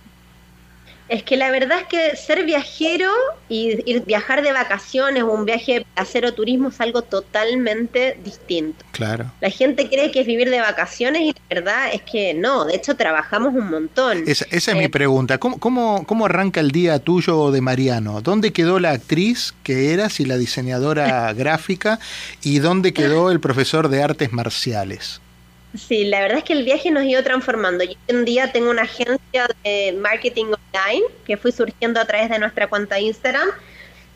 Es 1.09 1.23
que 1.23 1.37
la 1.37 1.50
verdad 1.50 1.81
es 1.81 1.87
que 1.87 2.17
ser 2.17 2.45
viajero 2.45 3.11
y 3.49 3.83
ir 3.91 4.05
viajar 4.05 4.43
de 4.43 4.53
vacaciones 4.53 5.23
o 5.23 5.33
un 5.33 5.45
viaje 5.45 5.85
de 5.97 6.27
o 6.27 6.35
turismo 6.35 6.69
es 6.69 6.81
algo 6.81 7.03
totalmente 7.03 8.19
distinto. 8.25 8.85
Claro. 8.93 9.31
La 9.41 9.50
gente 9.50 9.88
cree 9.88 10.11
que 10.11 10.21
es 10.21 10.27
vivir 10.27 10.50
de 10.50 10.61
vacaciones 10.61 11.23
y 11.23 11.27
la 11.33 11.43
verdad 11.49 11.95
es 11.95 12.03
que 12.03 12.35
no, 12.35 12.65
de 12.65 12.75
hecho 12.77 12.97
trabajamos 12.97 13.55
un 13.55 13.71
montón. 13.71 14.25
Esa, 14.27 14.47
es 14.50 14.75
mi 14.75 14.85
eh, 14.85 14.88
pregunta. 14.88 15.38
¿Cómo, 15.38 15.59
cómo, 15.59 16.05
cómo 16.07 16.27
arranca 16.27 16.61
el 16.61 16.71
día 16.71 16.99
tuyo 16.99 17.38
o 17.38 17.50
de 17.53 17.61
Mariano? 17.61 18.21
¿Dónde 18.21 18.53
quedó 18.53 18.79
la 18.79 18.91
actriz 18.91 19.55
que 19.62 19.93
eras 19.93 20.21
y 20.21 20.25
la 20.25 20.37
diseñadora 20.37 21.33
gráfica? 21.37 21.99
¿Y 22.43 22.59
dónde 22.59 22.93
quedó 22.93 23.31
el 23.31 23.41
profesor 23.41 23.88
de 23.88 24.03
artes 24.03 24.33
marciales? 24.33 25.21
Sí, 25.75 26.05
la 26.05 26.21
verdad 26.21 26.39
es 26.39 26.45
que 26.45 26.55
el 26.55 26.65
viaje 26.65 26.91
nos 26.91 27.05
ido 27.05 27.23
transformando. 27.23 27.85
Yo 27.85 27.91
hoy 27.91 27.99
en 28.09 28.25
día 28.25 28.51
tengo 28.53 28.71
una 28.71 28.83
agencia 28.83 29.49
de 29.65 29.97
marketing 30.01 30.47
online 30.47 31.05
que 31.27 31.37
fui 31.37 31.53
surgiendo 31.53 32.01
a 32.01 32.07
través 32.07 32.31
de 32.31 32.39
nuestra 32.39 32.69
cuenta 32.69 32.99
Instagram. 32.99 33.49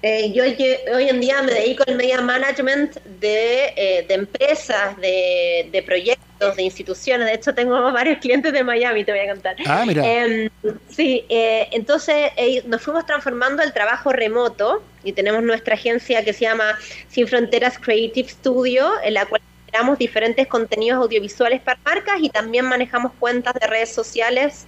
Eh, 0.05 0.33
yo 0.33 0.43
hoy 0.43 1.09
en 1.09 1.21
día 1.21 1.43
me 1.43 1.53
dedico 1.53 1.85
al 1.87 1.95
media 1.95 2.21
management 2.21 2.97
de, 3.21 3.73
eh, 3.77 4.05
de 4.09 4.15
empresas, 4.15 4.97
de, 4.97 5.69
de, 5.71 5.83
proyectos, 5.83 6.57
de 6.57 6.63
instituciones. 6.63 7.29
De 7.29 7.35
hecho, 7.35 7.55
tengo 7.55 7.81
varios 7.93 8.19
clientes 8.19 8.53
de 8.53 8.65
Miami, 8.65 9.05
te 9.05 9.13
voy 9.13 9.21
a 9.21 9.33
contar. 9.33 9.55
Ah, 9.65 9.85
mira. 9.87 10.05
Em, 10.05 10.51
sí, 10.89 11.25
eh, 11.29 11.69
entonces 11.71 12.33
nos 12.67 12.83
fuimos 12.83 13.07
transformando 13.07 13.63
al 13.63 13.73
trabajo 13.73 14.13
remoto 14.13 14.83
y 15.05 15.13
tenemos 15.13 15.45
nuestra 15.45 15.75
agencia 15.75 16.25
que 16.25 16.33
se 16.33 16.47
llama 16.47 16.77
Sin 17.09 17.29
Fronteras 17.29 17.79
Creative 17.79 18.29
Studio, 18.29 18.91
en 19.05 19.15
la 19.15 19.27
cual 19.27 19.41
generamos 19.73 19.99
diferentes 19.99 20.47
contenidos 20.49 21.03
audiovisuales 21.03 21.61
para 21.63 21.79
marcas 21.85 22.17
y 22.21 22.29
también 22.29 22.67
manejamos 22.67 23.13
cuentas 23.19 23.55
de 23.55 23.67
redes 23.67 23.93
sociales 23.93 24.67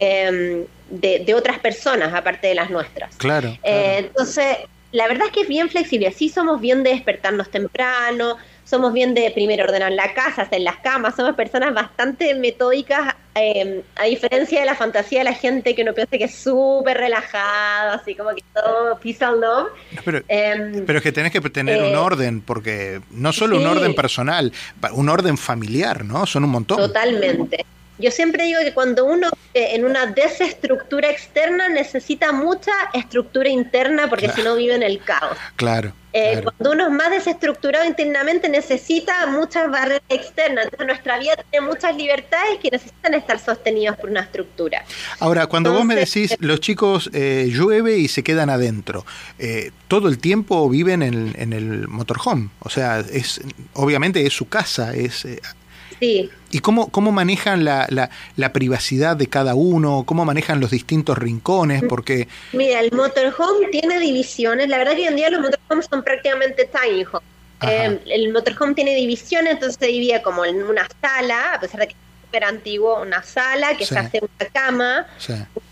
em, 0.00 0.64
de, 0.88 1.34
otras 1.34 1.58
personas, 1.58 2.14
aparte 2.14 2.46
de 2.46 2.54
las 2.54 2.70
nuestras. 2.70 3.14
Claro, 3.16 3.48
eh, 3.62 3.96
entonces, 3.98 4.56
la 4.90 5.06
verdad 5.06 5.26
es 5.26 5.32
que 5.32 5.42
es 5.42 5.48
bien 5.48 5.68
flexible. 5.68 6.08
Así 6.08 6.30
somos 6.30 6.62
bien 6.62 6.82
de 6.82 6.90
despertarnos 6.90 7.50
temprano, 7.50 8.38
somos 8.64 8.94
bien 8.94 9.12
de 9.12 9.30
primero 9.32 9.64
ordenar 9.64 9.92
la 9.92 10.14
casa, 10.14 10.42
hacer 10.42 10.62
las 10.62 10.78
camas, 10.78 11.14
somos 11.14 11.34
personas 11.34 11.74
bastante 11.74 12.34
metódicas, 12.34 13.14
em, 13.40 13.82
a 13.96 14.04
diferencia 14.04 14.60
de 14.60 14.66
la 14.66 14.74
fantasía 14.74 15.20
de 15.20 15.24
la 15.24 15.34
gente 15.34 15.74
que 15.74 15.82
uno 15.82 15.94
piensa 15.94 16.16
que 16.16 16.24
es 16.24 16.34
súper 16.34 16.96
relajado, 16.96 17.92
así 17.92 18.14
como 18.14 18.30
que 18.30 18.42
todo 18.54 18.98
peace 18.98 19.24
and 19.24 19.40
love. 19.40 19.68
Pero, 20.04 20.22
em, 20.28 20.84
pero 20.86 20.98
es 20.98 21.02
que 21.02 21.12
tenés 21.12 21.32
que 21.32 21.40
tener 21.40 21.82
un 21.82 21.88
eh, 21.88 21.96
orden, 21.96 22.40
porque 22.40 23.00
no 23.10 23.32
solo 23.32 23.58
un 23.58 23.66
orden 23.66 23.94
personal, 23.94 24.52
un 24.92 25.08
orden 25.08 25.36
familiar, 25.38 26.04
¿no? 26.04 26.26
Son 26.26 26.44
un 26.44 26.50
montón. 26.50 26.78
Totalmente. 26.78 27.64
Yo 27.98 28.12
siempre 28.12 28.44
digo 28.44 28.60
que 28.62 28.72
cuando 28.72 29.04
uno 29.04 29.28
vive 29.52 29.74
en 29.74 29.84
una 29.84 30.06
desestructura 30.06 31.10
externa 31.10 31.68
necesita 31.68 32.30
mucha 32.32 32.72
estructura 32.94 33.48
interna 33.48 34.08
porque 34.08 34.28
si 34.30 34.42
no 34.42 34.54
vive 34.54 34.74
en 34.74 34.84
el 34.84 35.00
caos. 35.00 35.36
Claro, 35.56 35.92
eh, 36.18 36.42
Cuando 36.42 36.72
uno 36.72 36.84
es 36.86 36.92
más 36.92 37.10
desestructurado 37.10 37.86
internamente 37.86 38.48
necesita 38.48 39.26
muchas 39.26 39.70
barreras 39.70 40.02
externas. 40.08 40.64
Entonces 40.64 40.86
nuestra 40.86 41.18
vida 41.18 41.34
tiene 41.50 41.66
muchas 41.66 41.96
libertades 41.96 42.58
que 42.62 42.70
necesitan 42.70 43.14
estar 43.14 43.38
sostenidos 43.38 43.96
por 43.96 44.10
una 44.10 44.20
estructura. 44.20 44.84
Ahora, 45.20 45.46
cuando 45.46 45.72
vos 45.72 45.84
me 45.84 45.94
decís 45.94 46.36
los 46.40 46.60
chicos 46.60 47.10
eh, 47.12 47.48
llueve 47.52 47.98
y 47.98 48.08
se 48.08 48.22
quedan 48.22 48.50
adentro, 48.50 49.04
eh, 49.38 49.70
todo 49.88 50.08
el 50.08 50.18
tiempo 50.18 50.68
viven 50.68 51.02
en, 51.02 51.34
en, 51.38 51.52
el 51.52 51.88
motorhome. 51.88 52.50
O 52.60 52.70
sea, 52.70 53.00
es 53.00 53.40
obviamente 53.74 54.26
es 54.26 54.32
su 54.32 54.48
casa, 54.48 54.94
es 54.94 55.26
¿Y 56.00 56.58
cómo, 56.60 56.90
cómo 56.90 57.12
manejan 57.12 57.64
la, 57.64 57.86
la, 58.36 58.52
privacidad 58.52 59.16
de 59.16 59.26
cada 59.26 59.54
uno? 59.54 60.04
¿Cómo 60.06 60.24
manejan 60.24 60.60
los 60.60 60.70
distintos 60.70 61.18
rincones? 61.18 61.82
Porque... 61.88 62.28
Mira, 62.52 62.80
el 62.80 62.92
motorhome 62.92 63.68
tiene 63.70 63.98
divisiones. 63.98 64.68
La 64.68 64.78
verdad 64.78 64.92
que 64.92 65.02
hoy 65.02 65.08
en 65.08 65.16
día 65.16 65.30
los 65.30 65.40
motorhomes 65.40 65.86
son 65.90 66.02
prácticamente 66.02 66.68
tiny 66.70 67.04
home. 67.04 67.24
Eh, 67.62 68.00
el 68.06 68.32
motorhome 68.32 68.74
tiene 68.74 68.94
divisiones, 68.94 69.54
entonces 69.54 69.76
se 69.80 69.86
divide 69.86 70.22
como 70.22 70.44
en 70.44 70.62
una 70.62 70.86
sala, 71.00 71.54
a 71.54 71.60
pesar 71.60 71.80
de 71.80 71.88
que 71.88 71.96
súper 72.22 72.44
antiguo, 72.44 73.00
una 73.02 73.22
sala 73.22 73.76
que 73.76 73.84
se 73.84 73.98
hace 73.98 74.20
una 74.20 74.50
cama, 74.50 75.06
un, 75.54 75.62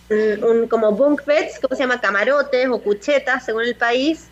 como 0.68 0.92
bunk 0.92 1.24
beds, 1.24 1.58
¿cómo 1.60 1.76
se 1.76 1.82
llama? 1.82 2.00
Camarotes 2.00 2.68
o 2.68 2.80
cuchetas, 2.80 3.44
según 3.44 3.62
el 3.62 3.74
país. 3.74 4.28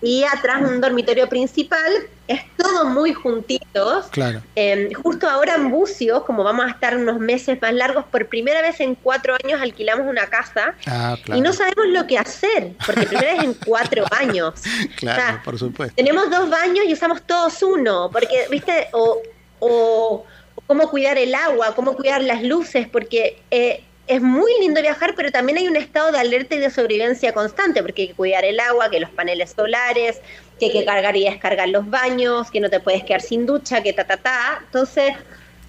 Y 0.00 0.24
atrás 0.24 0.62
un 0.62 0.80
dormitorio 0.80 1.28
principal. 1.28 1.92
Es 2.28 2.40
todo 2.56 2.86
muy 2.86 3.12
juntitos. 3.12 4.06
Claro. 4.10 4.42
Em, 4.54 4.92
justo 4.94 5.28
ahora 5.28 5.56
en 5.56 5.70
Bucios, 5.70 6.22
como 6.24 6.44
vamos 6.44 6.66
a 6.66 6.70
estar 6.70 6.96
unos 6.96 7.18
meses 7.18 7.60
más 7.60 7.74
largos, 7.74 8.04
por 8.06 8.26
primera 8.26 8.62
vez 8.62 8.80
en 8.80 8.94
cuatro 8.94 9.36
años 9.44 9.60
alquilamos 9.60 10.06
una 10.06 10.26
casa. 10.26 10.74
Ah, 10.86 11.16
y 11.26 11.40
no 11.40 11.52
sabemos 11.52 11.86
lo 11.88 12.06
que 12.06 12.18
hacer, 12.18 12.72
porque 12.86 13.06
primera 13.06 13.34
vez 13.34 13.44
en 13.44 13.54
cuatro 13.54 14.04
años. 14.12 14.54
Claro, 14.96 15.40
por 15.44 15.58
supuesto. 15.58 15.94
Tenemos 15.96 16.30
dos 16.30 16.48
baños 16.48 16.84
y 16.86 16.92
usamos 16.92 17.22
todos 17.22 17.62
uno, 17.62 18.08
porque, 18.10 18.46
viste, 18.50 18.88
o, 18.92 19.20
o 19.58 20.24
cómo 20.66 20.88
cuidar 20.88 21.18
el 21.18 21.34
agua, 21.34 21.74
cómo 21.74 21.94
cuidar 21.94 22.22
las 22.22 22.42
luces, 22.42 22.88
porque 22.88 23.42
eh, 23.50 23.84
es 24.06 24.20
muy 24.20 24.52
lindo 24.60 24.80
viajar, 24.82 25.14
pero 25.16 25.30
también 25.30 25.58
hay 25.58 25.68
un 25.68 25.76
estado 25.76 26.12
de 26.12 26.18
alerta 26.18 26.54
y 26.54 26.58
de 26.58 26.70
sobrevivencia 26.70 27.32
constante, 27.32 27.82
porque 27.82 28.02
hay 28.02 28.08
que 28.08 28.14
cuidar 28.14 28.44
el 28.44 28.58
agua, 28.60 28.90
que 28.90 29.00
los 29.00 29.10
paneles 29.10 29.54
solares, 29.56 30.20
que 30.58 30.66
hay 30.66 30.72
que 30.72 30.84
cargar 30.84 31.16
y 31.16 31.24
descargar 31.24 31.68
los 31.68 31.88
baños, 31.88 32.50
que 32.50 32.60
no 32.60 32.68
te 32.68 32.80
puedes 32.80 33.04
quedar 33.04 33.22
sin 33.22 33.46
ducha, 33.46 33.82
que 33.82 33.92
ta, 33.92 34.04
ta, 34.04 34.16
ta. 34.16 34.60
Entonces, 34.64 35.14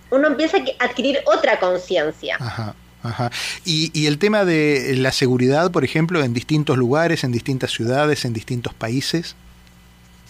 uno 0.10 0.28
empieza 0.28 0.58
a 0.80 0.86
adquirir 0.86 1.20
otra 1.26 1.60
conciencia. 1.60 2.38
Ajá. 2.40 2.76
Ajá. 3.04 3.32
Y, 3.66 3.92
y 3.94 4.08
el 4.08 4.18
tema 4.18 4.46
de 4.46 4.96
la 4.96 5.12
seguridad, 5.12 5.72
por 5.72 5.84
ejemplo, 5.84 6.24
en 6.24 6.34
distintos 6.34 6.78
lugares, 6.78 7.26
en 7.26 7.34
distintas 7.34 7.72
ciudades, 7.72 8.24
en 8.24 8.32
distintos 8.32 8.74
países. 8.74 9.36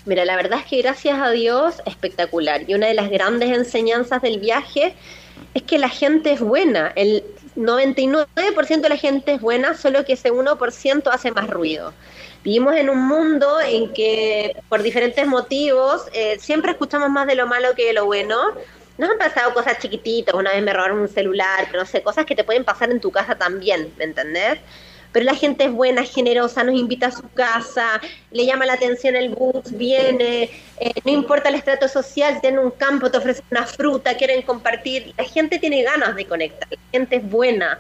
Mira, 0.05 0.25
la 0.25 0.35
verdad 0.35 0.59
es 0.59 0.65
que 0.65 0.81
gracias 0.81 1.19
a 1.21 1.29
Dios, 1.29 1.75
espectacular. 1.85 2.63
Y 2.67 2.73
una 2.73 2.87
de 2.87 2.95
las 2.95 3.11
grandes 3.11 3.55
enseñanzas 3.55 4.23
del 4.23 4.39
viaje 4.39 4.95
es 5.53 5.61
que 5.61 5.77
la 5.77 5.87
gente 5.87 6.33
es 6.33 6.41
buena. 6.41 6.91
El 6.95 7.23
99% 7.55 8.81
de 8.81 8.89
la 8.89 8.97
gente 8.97 9.33
es 9.33 9.41
buena, 9.41 9.75
solo 9.75 10.05
que 10.05 10.13
ese 10.13 10.31
1% 10.31 11.09
hace 11.11 11.31
más 11.31 11.49
ruido. 11.49 11.93
Vivimos 12.43 12.75
en 12.75 12.89
un 12.89 13.07
mundo 13.07 13.61
en 13.61 13.93
que, 13.93 14.55
por 14.69 14.83
diferentes 14.83 15.25
motivos, 15.25 16.03
eh, 16.13 16.37
siempre 16.39 16.71
escuchamos 16.71 17.09
más 17.09 17.27
de 17.27 17.35
lo 17.35 17.47
malo 17.47 17.73
que 17.75 17.85
de 17.85 17.93
lo 17.93 18.05
bueno. 18.05 18.37
Nos 18.97 19.09
han 19.09 19.17
pasado 19.17 19.53
cosas 19.53 19.79
chiquititas, 19.79 20.35
una 20.35 20.51
vez 20.51 20.61
me 20.61 20.73
robaron 20.73 20.99
un 20.99 21.07
celular, 21.07 21.65
pero 21.67 21.79
no 21.79 21.85
sé, 21.85 22.03
cosas 22.03 22.25
que 22.25 22.35
te 22.35 22.43
pueden 22.43 22.63
pasar 22.63 22.91
en 22.91 22.99
tu 22.99 23.11
casa 23.11 23.35
también, 23.35 23.93
¿me 23.97 24.03
entendés? 24.03 24.59
Pero 25.13 25.25
la 25.25 25.35
gente 25.35 25.65
es 25.65 25.71
buena, 25.71 26.03
generosa, 26.03 26.63
nos 26.63 26.75
invita 26.75 27.07
a 27.07 27.11
su 27.11 27.29
casa, 27.29 28.01
le 28.31 28.45
llama 28.45 28.65
la 28.65 28.73
atención 28.73 29.15
el 29.15 29.29
bus, 29.29 29.71
viene, 29.71 30.49
eh, 30.79 30.93
no 31.05 31.11
importa 31.11 31.49
el 31.49 31.55
estrato 31.55 31.87
social, 31.87 32.41
tienen 32.41 32.59
un 32.59 32.71
campo, 32.71 33.09
te 33.09 33.19
ofrecen 33.19 33.45
una 33.51 33.65
fruta, 33.65 34.17
quieren 34.17 34.41
compartir, 34.41 35.13
la 35.15 35.23
gente 35.23 35.59
tiene 35.59 35.83
ganas 35.83 36.15
de 36.15 36.25
conectar, 36.25 36.67
la 36.69 36.77
gente 36.91 37.17
es 37.17 37.29
buena. 37.29 37.79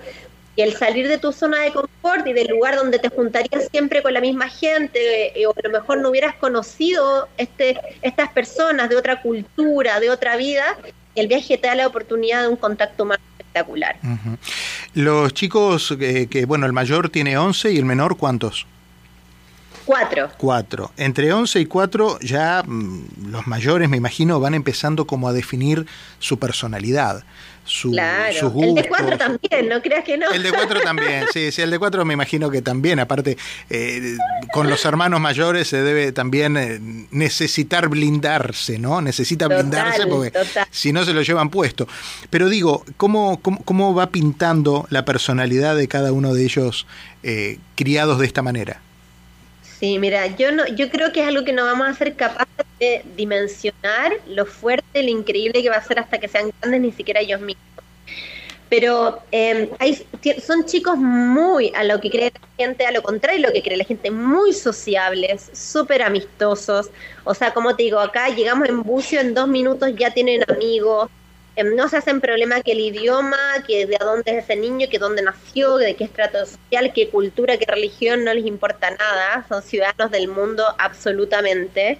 Y 0.55 0.61
el 0.61 0.75
salir 0.75 1.07
de 1.07 1.17
tu 1.17 1.31
zona 1.31 1.63
de 1.63 1.71
confort 1.71 2.27
y 2.27 2.33
del 2.33 2.45
lugar 2.45 2.75
donde 2.75 2.99
te 2.99 3.09
juntarías 3.09 3.67
siempre 3.71 4.03
con 4.03 4.13
la 4.13 4.21
misma 4.21 4.47
gente, 4.49 5.39
eh, 5.39 5.47
o 5.47 5.51
a 5.51 5.67
lo 5.67 5.71
mejor 5.71 5.97
no 5.97 6.09
hubieras 6.09 6.35
conocido 6.35 7.27
este, 7.37 7.79
estas 8.03 8.31
personas 8.31 8.87
de 8.87 8.95
otra 8.95 9.23
cultura, 9.23 9.99
de 9.99 10.11
otra 10.11 10.37
vida, 10.37 10.77
el 11.15 11.27
viaje 11.27 11.57
te 11.57 11.67
da 11.67 11.73
la 11.73 11.87
oportunidad 11.87 12.43
de 12.43 12.49
un 12.49 12.55
contacto 12.55 13.05
más 13.05 13.17
espectacular. 13.53 13.95
Los 14.93 15.33
chicos, 15.33 15.95
eh, 15.99 16.27
que 16.29 16.45
bueno, 16.45 16.65
el 16.65 16.73
mayor 16.73 17.09
tiene 17.09 17.37
11 17.37 17.71
y 17.71 17.77
el 17.77 17.85
menor, 17.85 18.17
¿cuántos? 18.17 18.65
Cuatro. 19.85 20.29
Cuatro. 20.37 20.91
Entre 20.95 21.33
11 21.33 21.59
y 21.59 21.65
4 21.65 22.19
ya 22.21 22.63
mm, 22.65 23.31
los 23.31 23.47
mayores, 23.47 23.89
me 23.89 23.97
imagino, 23.97 24.39
van 24.39 24.53
empezando 24.53 25.05
como 25.05 25.27
a 25.27 25.33
definir 25.33 25.85
su 26.19 26.39
personalidad 26.39 27.23
su, 27.65 27.91
claro. 27.91 28.53
El 28.57 28.75
de 28.75 28.87
cuatro 28.87 29.17
también, 29.17 29.69
no 29.69 29.81
creas 29.81 30.03
que 30.03 30.17
no. 30.17 30.29
El 30.31 30.43
de 30.43 30.51
cuatro 30.51 30.81
también, 30.81 31.25
sí, 31.33 31.51
sí, 31.51 31.61
el 31.61 31.71
de 31.71 31.79
cuatro 31.79 32.03
me 32.05 32.13
imagino 32.13 32.49
que 32.49 32.61
también, 32.61 32.99
aparte, 32.99 33.37
eh, 33.69 34.17
con 34.51 34.69
los 34.69 34.83
hermanos 34.85 35.21
mayores 35.21 35.67
se 35.67 35.81
debe 35.81 36.11
también 36.11 36.57
eh, 36.57 36.79
necesitar 37.11 37.87
blindarse, 37.87 38.79
¿no? 38.79 39.01
Necesita 39.01 39.47
blindarse 39.47 40.07
porque 40.07 40.33
si 40.71 40.91
no 40.91 41.05
se 41.05 41.13
lo 41.13 41.21
llevan 41.21 41.49
puesto. 41.49 41.87
Pero 42.29 42.49
digo, 42.49 42.83
¿cómo, 42.97 43.39
cómo, 43.41 43.93
va 43.93 44.07
pintando 44.07 44.85
la 44.89 45.05
personalidad 45.05 45.75
de 45.75 45.87
cada 45.87 46.11
uno 46.11 46.33
de 46.33 46.43
ellos 46.43 46.87
eh, 47.23 47.59
criados 47.75 48.19
de 48.19 48.25
esta 48.25 48.41
manera? 48.41 48.81
Sí, 49.83 49.99
mira, 49.99 50.27
yo 50.37 50.53
no, 50.53 50.65
yo 50.65 50.89
creo 50.89 51.11
que 51.11 51.19
es 51.19 51.27
algo 51.27 51.43
que 51.43 51.51
no 51.51 51.65
vamos 51.65 51.85
a 51.85 51.93
ser 51.93 52.15
capaces 52.15 52.65
de 52.79 53.03
dimensionar 53.17 54.13
lo 54.27 54.45
fuerte, 54.45 55.03
lo 55.03 55.09
increíble 55.09 55.61
que 55.61 55.69
va 55.69 55.75
a 55.75 55.83
ser 55.83 55.99
hasta 55.99 56.19
que 56.19 56.29
sean 56.29 56.53
grandes, 56.61 56.79
ni 56.79 56.93
siquiera 56.93 57.19
ellos 57.19 57.41
mismos. 57.41 57.65
Pero 58.69 59.21
eh, 59.33 59.69
hay, 59.79 60.07
son 60.41 60.63
chicos 60.63 60.95
muy 60.95 61.73
a 61.75 61.83
lo 61.83 61.99
que 61.99 62.09
cree 62.09 62.31
la 62.33 62.47
gente, 62.57 62.85
a 62.85 62.93
lo 62.93 63.03
contrario 63.03 63.41
de 63.41 63.47
lo 63.49 63.53
que 63.53 63.61
cree 63.61 63.75
la 63.75 63.83
gente, 63.83 64.09
muy 64.09 64.53
sociables, 64.53 65.49
súper 65.51 66.01
amistosos. 66.01 66.89
O 67.25 67.33
sea, 67.33 67.53
como 67.53 67.75
te 67.75 67.83
digo, 67.83 67.99
acá 67.99 68.29
llegamos 68.29 68.69
en 68.69 68.83
bucio, 68.83 69.19
en 69.19 69.33
dos 69.33 69.49
minutos 69.49 69.91
ya 69.97 70.11
tienen 70.13 70.45
amigos, 70.49 71.09
Em, 71.55 71.75
no 71.75 71.87
se 71.87 71.97
hacen 71.97 72.19
problema 72.19 72.61
que 72.61 72.71
el 72.71 72.79
idioma, 72.79 73.37
que 73.67 73.85
de 73.85 73.97
dónde 73.99 74.31
es 74.31 74.43
ese 74.43 74.55
niño, 74.55 74.87
que 74.89 74.97
dónde 74.97 75.21
nació, 75.21 75.77
de 75.77 75.95
qué 75.95 76.05
estrato 76.05 76.45
social, 76.45 76.91
qué 76.93 77.09
cultura, 77.09 77.57
qué 77.57 77.65
religión, 77.65 78.23
no 78.23 78.33
les 78.33 78.45
importa 78.45 78.89
nada, 78.91 79.45
son 79.47 79.61
ciudadanos 79.61 80.11
del 80.11 80.27
mundo 80.27 80.63
absolutamente. 80.79 81.99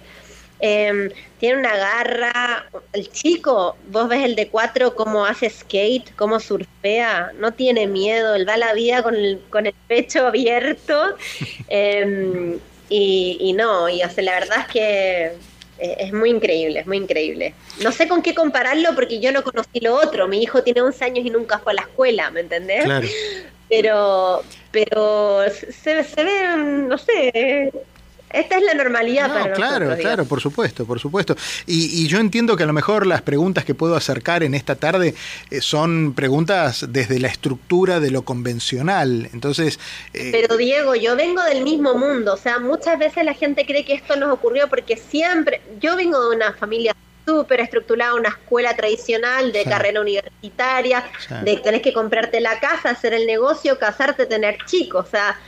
Eh, 0.60 1.12
tiene 1.38 1.58
una 1.58 1.76
garra, 1.76 2.70
el 2.92 3.10
chico, 3.10 3.76
vos 3.88 4.08
ves 4.08 4.24
el 4.24 4.34
de 4.34 4.48
cuatro 4.48 4.94
cómo 4.94 5.26
hace 5.26 5.50
skate, 5.50 6.14
cómo 6.16 6.40
surfea, 6.40 7.32
no 7.38 7.52
tiene 7.52 7.86
miedo, 7.86 8.34
él 8.34 8.46
da 8.46 8.56
la 8.56 8.72
vida 8.72 9.02
con 9.02 9.14
el, 9.14 9.40
con 9.50 9.66
el 9.66 9.74
pecho 9.86 10.26
abierto 10.26 11.16
em, 11.68 12.58
y, 12.88 13.36
y 13.40 13.52
no, 13.52 13.88
y 13.88 14.02
hace, 14.02 14.22
la 14.22 14.40
verdad 14.40 14.60
es 14.60 14.66
que 14.68 15.32
es 15.78 16.12
muy 16.12 16.30
increíble, 16.30 16.80
es 16.80 16.86
muy 16.86 16.98
increíble. 16.98 17.54
No 17.82 17.92
sé 17.92 18.08
con 18.08 18.22
qué 18.22 18.34
compararlo 18.34 18.94
porque 18.94 19.20
yo 19.20 19.32
no 19.32 19.42
conocí 19.42 19.80
lo 19.80 19.96
otro. 19.96 20.28
Mi 20.28 20.42
hijo 20.42 20.62
tiene 20.62 20.82
11 20.82 21.04
años 21.04 21.26
y 21.26 21.30
nunca 21.30 21.58
fue 21.58 21.72
a 21.72 21.76
la 21.76 21.82
escuela, 21.82 22.30
¿me 22.30 22.40
entendés? 22.40 22.84
Pero, 23.68 24.42
pero 24.70 25.42
se, 25.50 26.04
se 26.04 26.24
ve, 26.24 26.56
no 26.56 26.98
sé, 26.98 27.72
esta 28.34 28.56
es 28.56 28.62
la 28.64 28.74
normalidad 28.74 29.28
para 29.28 29.52
Claro, 29.52 29.96
claro, 29.96 30.24
por 30.24 30.40
supuesto, 30.40 30.84
por 30.84 30.98
supuesto. 30.98 31.36
Y, 31.66 32.06
yo 32.08 32.18
entiendo 32.18 32.56
que 32.56 32.64
a 32.64 32.66
lo 32.66 32.72
mejor 32.72 33.06
las 33.06 33.22
preguntas 33.22 33.64
que 33.64 33.74
puedo 33.74 33.96
acercar 33.96 34.42
en 34.42 34.54
esta 34.54 34.74
tarde 34.74 35.14
eh, 35.50 35.60
son 35.60 36.14
preguntas 36.14 36.86
desde 36.88 37.18
la 37.18 37.28
estructura 37.28 38.00
de 38.00 38.10
lo 38.10 38.22
convencional. 38.22 39.28
Entonces. 39.32 39.78
Eh, 40.12 40.30
Pero 40.32 40.56
Diego, 40.56 40.94
yo 40.94 41.16
vengo 41.16 41.42
del 41.44 41.62
mismo 41.62 41.94
mundo. 41.94 42.34
O 42.34 42.36
sea, 42.36 42.58
muchas 42.58 42.98
veces 42.98 43.24
la 43.24 43.34
gente 43.34 43.64
cree 43.66 43.84
que 43.84 43.94
esto 43.94 44.16
nos 44.16 44.32
ocurrió 44.32 44.68
porque 44.68 44.96
siempre. 44.96 45.60
Yo 45.80 45.96
vengo 45.96 46.28
de 46.28 46.36
una 46.36 46.52
familia 46.52 46.94
súper 47.24 47.60
estructurada, 47.60 48.14
una 48.14 48.28
escuela 48.28 48.74
tradicional 48.76 49.52
de 49.52 49.64
carrera 49.64 50.00
universitaria, 50.00 51.04
de 51.42 51.56
tenés 51.58 51.82
que 51.82 51.92
comprarte 51.92 52.40
la 52.40 52.60
casa, 52.60 52.90
hacer 52.90 53.14
el 53.14 53.26
negocio, 53.26 53.78
casarte, 53.78 54.26
tener 54.26 54.58
chicos. 54.66 55.06
O 55.06 55.10
sea, 55.10 55.38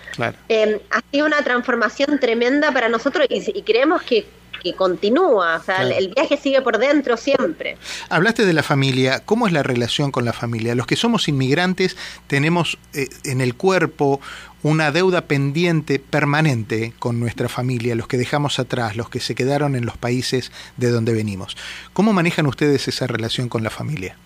em, 0.49 0.79
ha 0.91 1.01
sido 1.11 1.27
una 1.27 1.43
transformación 1.43 2.19
tremenda 2.19 2.73
para 2.73 2.89
nosotros 2.89 3.27
y, 3.29 3.63
creemos 3.63 4.03
que, 4.03 4.27
continúa. 4.75 5.57
O 5.57 5.63
sea, 5.63 5.83
el 5.83 6.13
viaje 6.15 6.37
sigue 6.37 6.63
por 6.63 6.79
dentro 6.79 7.17
siempre. 7.17 7.77
Hablaste 8.09 8.45
de 8.45 8.53
la 8.53 8.63
familia. 8.63 9.23
¿Cómo 9.25 9.47
es 9.47 9.53
la 9.53 9.63
relación 9.63 10.11
con 10.11 10.25
la 10.25 10.33
familia? 10.33 10.75
Los 10.75 10.87
que 10.87 10.97
somos 10.97 11.29
inmigrantes 11.29 11.97
tenemos 12.27 12.79
eh, 12.95 13.09
en 13.25 13.41
el 13.41 13.55
cuerpo 13.55 14.21
una 14.63 14.91
deuda 14.91 15.23
pendiente 15.23 15.99
permanente 15.99 16.93
con 16.99 17.21
nuestra 17.21 17.49
familia, 17.49 17.95
los 17.95 18.09
que 18.09 18.19
dejamos 18.19 18.59
atrás, 18.59 18.97
los 18.97 19.09
que 19.09 19.21
se 19.21 19.35
quedaron 19.35 19.77
en 19.77 19.87
los 19.87 19.97
países 19.97 20.51
de 20.77 20.91
donde 20.91 21.13
venimos. 21.13 21.57
¿Cómo 21.93 22.13
manejan 22.13 22.47
ustedes 22.47 22.89
esa 22.89 23.07
relación 23.07 23.49
con 23.49 23.63
la 23.63 23.71
familia? 23.71 24.17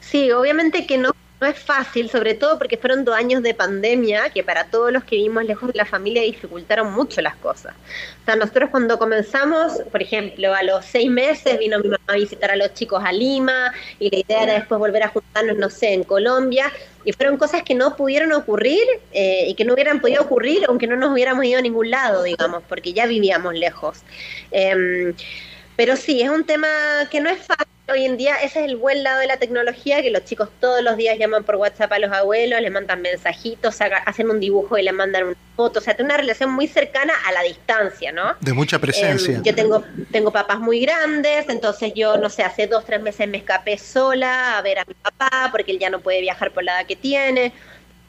Sí, 0.00 0.30
obviamente 0.32 0.86
que 0.86 0.98
no 0.98 1.12
no 1.40 1.46
es 1.46 1.58
fácil, 1.58 2.08
sobre 2.08 2.34
todo 2.34 2.56
porque 2.58 2.78
fueron 2.78 3.04
dos 3.04 3.14
años 3.14 3.42
de 3.42 3.52
pandemia 3.52 4.30
que 4.30 4.42
para 4.42 4.70
todos 4.70 4.90
los 4.90 5.04
que 5.04 5.16
vivimos 5.16 5.44
lejos 5.44 5.70
de 5.70 5.76
la 5.76 5.84
familia 5.84 6.22
dificultaron 6.22 6.92
mucho 6.92 7.20
las 7.20 7.36
cosas. 7.36 7.74
O 8.22 8.24
sea, 8.24 8.36
nosotros 8.36 8.70
cuando 8.70 8.98
comenzamos, 8.98 9.82
por 9.92 10.00
ejemplo, 10.00 10.54
a 10.54 10.62
los 10.62 10.84
seis 10.86 11.10
meses 11.10 11.58
vino 11.58 11.78
mi 11.78 11.88
mamá 11.88 12.04
a 12.06 12.14
visitar 12.14 12.50
a 12.50 12.56
los 12.56 12.72
chicos 12.72 13.02
a 13.04 13.12
Lima 13.12 13.72
y 13.98 14.10
la 14.10 14.18
idea 14.18 14.42
era 14.44 14.52
después 14.54 14.78
volver 14.78 15.02
a 15.02 15.08
juntarnos, 15.08 15.58
no 15.58 15.68
sé, 15.68 15.92
en 15.92 16.04
Colombia. 16.04 16.72
Y 17.04 17.12
fueron 17.12 17.36
cosas 17.36 17.62
que 17.62 17.74
no 17.74 17.96
pudieron 17.96 18.32
ocurrir 18.32 18.82
eh, 19.12 19.44
y 19.46 19.54
que 19.54 19.64
no 19.64 19.74
hubieran 19.74 20.00
podido 20.00 20.22
ocurrir 20.22 20.64
aunque 20.66 20.86
no 20.86 20.96
nos 20.96 21.12
hubiéramos 21.12 21.44
ido 21.44 21.58
a 21.58 21.62
ningún 21.62 21.90
lado, 21.90 22.22
digamos, 22.22 22.62
porque 22.68 22.94
ya 22.94 23.06
vivíamos 23.06 23.54
lejos. 23.54 24.00
Em, 24.50 25.14
pero 25.76 25.96
sí, 25.96 26.22
es 26.22 26.30
un 26.30 26.44
tema 26.44 26.68
que 27.10 27.20
no 27.20 27.28
es 27.28 27.38
fácil 27.44 27.75
hoy 27.88 28.04
en 28.04 28.16
día 28.16 28.36
ese 28.36 28.60
es 28.60 28.66
el 28.66 28.76
buen 28.76 29.02
lado 29.02 29.20
de 29.20 29.26
la 29.26 29.36
tecnología, 29.36 30.02
que 30.02 30.10
los 30.10 30.24
chicos 30.24 30.48
todos 30.60 30.82
los 30.82 30.96
días 30.96 31.18
llaman 31.18 31.44
por 31.44 31.56
WhatsApp 31.56 31.92
a 31.92 31.98
los 31.98 32.12
abuelos, 32.12 32.60
les 32.60 32.70
mandan 32.70 33.02
mensajitos, 33.02 33.78
hacen 33.80 34.30
un 34.30 34.40
dibujo 34.40 34.76
y 34.76 34.82
le 34.82 34.92
mandan 34.92 35.24
una 35.24 35.36
foto, 35.54 35.78
o 35.78 35.82
sea, 35.82 35.94
tiene 35.94 36.12
una 36.12 36.16
relación 36.16 36.50
muy 36.50 36.66
cercana 36.66 37.12
a 37.26 37.32
la 37.32 37.42
distancia, 37.42 38.12
¿no? 38.12 38.34
De 38.40 38.52
mucha 38.52 38.78
presencia. 38.78 39.36
Em, 39.36 39.42
yo 39.42 39.54
tengo, 39.54 39.84
tengo 40.10 40.32
papás 40.32 40.58
muy 40.58 40.80
grandes, 40.80 41.48
entonces 41.48 41.92
yo, 41.94 42.16
no 42.16 42.28
sé, 42.28 42.42
hace 42.42 42.66
dos, 42.66 42.84
tres 42.84 43.00
meses 43.00 43.28
me 43.28 43.38
escapé 43.38 43.78
sola 43.78 44.58
a 44.58 44.62
ver 44.62 44.80
a 44.80 44.84
mi 44.84 44.94
papá, 44.94 45.48
porque 45.52 45.72
él 45.72 45.78
ya 45.78 45.90
no 45.90 46.00
puede 46.00 46.20
viajar 46.20 46.50
por 46.50 46.64
la 46.64 46.80
edad 46.80 46.86
que 46.86 46.96
tiene 46.96 47.52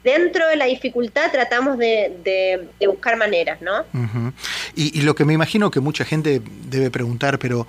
dentro 0.04 0.48
de 0.48 0.56
la 0.56 0.66
dificultad 0.66 1.32
tratamos 1.32 1.78
de, 1.78 2.70
buscar 2.88 3.18
maneras, 3.18 3.62
¿no? 3.62 3.84
y, 4.74 5.02
lo 5.02 5.16
que 5.16 5.26
me 5.26 5.34
imagino 5.34 5.70
que 5.70 5.82
mucha 5.82 6.06
gente 6.06 6.42
debe 6.66 6.90
preguntar, 6.90 7.40
pero 7.40 7.68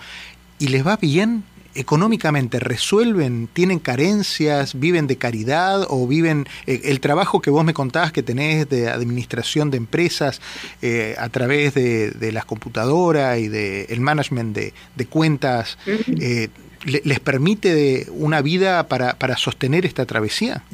¿y 0.61 0.69
les 0.69 0.87
va 0.87 0.97
bien? 0.97 1.43
Económicamente 1.79 2.59
resuelven, 2.59 3.49
tienen 3.53 3.79
carencias, 3.79 4.79
viven 4.79 5.07
de 5.07 5.17
caridad 5.17 5.87
o 5.89 6.09
viven 6.09 6.49
eh, 6.67 6.81
el 6.85 6.99
trabajo 6.99 7.41
que 7.41 7.51
vos 7.51 7.65
me 7.65 7.73
contabas 7.73 8.11
que 8.11 8.25
tenés 8.25 8.69
de 8.69 8.89
administración 8.89 9.71
de 9.71 9.77
empresas 9.77 10.41
eh, 10.83 11.15
a 11.19 11.29
través 11.29 11.75
de, 11.75 12.33
las 12.33 12.45
computadoras 12.45 13.39
y 13.39 13.49
del 13.49 13.87
el 13.89 14.01
management 14.01 14.57
de, 14.57 15.07
cuentas, 15.07 15.79
eh, 15.87 16.49
¿les 16.85 17.21
permite 17.21 18.07
una 18.11 18.43
vida 18.43 18.89
para, 18.89 19.15
para 19.15 19.37
sostener 19.37 19.87
esta 19.87 20.05
travesía? 20.05 20.65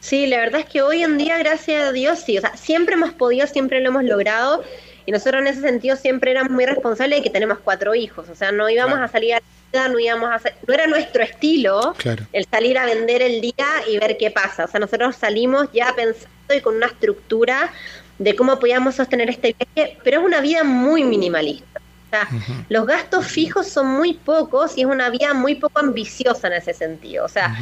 Sí, 0.00 0.26
la 0.26 0.38
verdad 0.38 0.60
es 0.60 0.66
que 0.66 0.82
hoy 0.82 1.02
en 1.02 1.16
día, 1.16 1.38
gracias 1.38 1.88
a 1.88 1.92
Dios, 1.92 2.18
sí, 2.24 2.38
o 2.38 2.40
sea, 2.40 2.56
siempre 2.56 2.94
hemos 2.94 3.12
podido, 3.12 3.46
siempre 3.46 3.80
lo 3.80 3.88
hemos 3.88 4.04
logrado 4.04 4.62
y 5.06 5.12
nosotros 5.12 5.40
en 5.40 5.46
ese 5.46 5.60
sentido 5.60 5.96
siempre 5.96 6.32
éramos 6.32 6.52
muy 6.52 6.66
responsables 6.66 7.20
de 7.20 7.22
que 7.22 7.30
tenemos 7.30 7.58
cuatro 7.60 7.94
hijos, 7.94 8.28
o 8.28 8.34
sea, 8.34 8.52
no 8.52 8.68
íbamos 8.68 8.98
a 8.98 9.08
salir 9.08 9.34
a 9.34 9.40
no 9.72 9.98
íbamos 9.98 10.30
a 10.30 10.40
no 10.66 10.74
era 10.74 10.86
nuestro 10.86 11.22
estilo 11.22 11.94
el 12.32 12.46
salir 12.50 12.78
a 12.78 12.86
vender 12.86 13.22
el 13.22 13.40
día 13.40 13.66
y 13.88 13.98
ver 13.98 14.16
qué 14.16 14.30
pasa, 14.30 14.64
o 14.64 14.68
sea, 14.68 14.80
nosotros 14.80 15.16
salimos 15.16 15.68
ya 15.72 15.94
pensando 15.94 16.54
y 16.54 16.60
con 16.60 16.76
una 16.76 16.86
estructura 16.86 17.70
de 18.18 18.34
cómo 18.34 18.58
podíamos 18.58 18.96
sostener 18.96 19.30
este 19.30 19.54
viaje, 19.74 19.98
pero 20.02 20.20
es 20.20 20.26
una 20.26 20.40
vida 20.40 20.64
muy 20.64 21.04
minimalista. 21.04 21.80
O 21.80 22.10
sea, 22.10 22.28
los 22.70 22.86
gastos 22.86 23.26
fijos 23.26 23.68
son 23.68 23.86
muy 23.86 24.14
pocos 24.14 24.78
y 24.78 24.80
es 24.80 24.86
una 24.86 25.10
vida 25.10 25.34
muy 25.34 25.56
poco 25.56 25.78
ambiciosa 25.78 26.46
en 26.48 26.54
ese 26.54 26.72
sentido. 26.72 27.26
O 27.26 27.28
sea, 27.28 27.54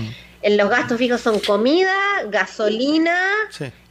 los 0.42 0.70
gastos 0.70 0.98
fijos 0.98 1.20
son 1.20 1.40
comida, 1.40 1.94
gasolina 2.28 3.18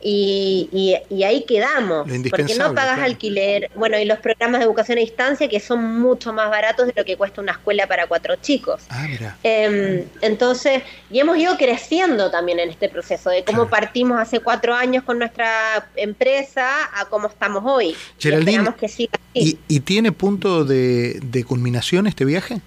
y, 0.02 0.70
y, 1.10 1.24
ahí 1.24 1.46
quedamos. 1.46 2.08
Porque 2.30 2.56
no 2.56 2.74
pagas 2.74 3.00
alquiler. 3.00 3.72
Bueno, 3.76 3.98
y 3.98 4.06
los 4.06 4.20
programas 4.20 4.60
de 4.60 4.66
educación 4.66 4.98
a 4.98 5.02
distancia 5.02 5.50
que 5.50 5.60
son 5.60 6.00
mucho 6.00 6.32
más 6.32 6.50
baratos 6.50 6.88
de 6.88 6.94
lo 6.96 7.04
que 7.04 7.18
cuesta 7.18 7.42
una 7.42 7.54
escuela 7.54 7.88
para 7.88 8.08
cuatro 8.08 8.36
chicos. 8.36 8.84
Ah, 8.90 9.08
mira. 9.10 9.38
Em, 9.44 10.06
entonces, 10.22 10.84
y 11.10 11.20
hemos 11.20 11.38
ido 11.38 11.58
creciendo 11.58 12.30
también 12.30 12.60
en 12.60 12.70
este 12.70 12.88
proceso 12.90 13.30
de 13.30 13.44
cómo 13.44 13.68
partimos 13.68 14.20
hace 14.20 14.40
cuatro 14.40 14.76
años 14.76 15.04
con 15.04 15.18
nuestra 15.18 15.90
empresa 15.96 16.70
a 16.94 17.06
cómo 17.06 17.28
estamos 17.28 17.64
hoy. 17.66 17.96
Geraldine, 18.20 18.74
que 18.80 18.88
siga 18.88 19.20
¿y, 19.34 19.58
¿y, 19.68 19.80
tiene 19.82 20.12
punto 20.12 20.66
de, 20.66 21.20
de 21.22 21.44
culminación 21.44 22.08
este 22.08 22.26
viaje? 22.26 22.62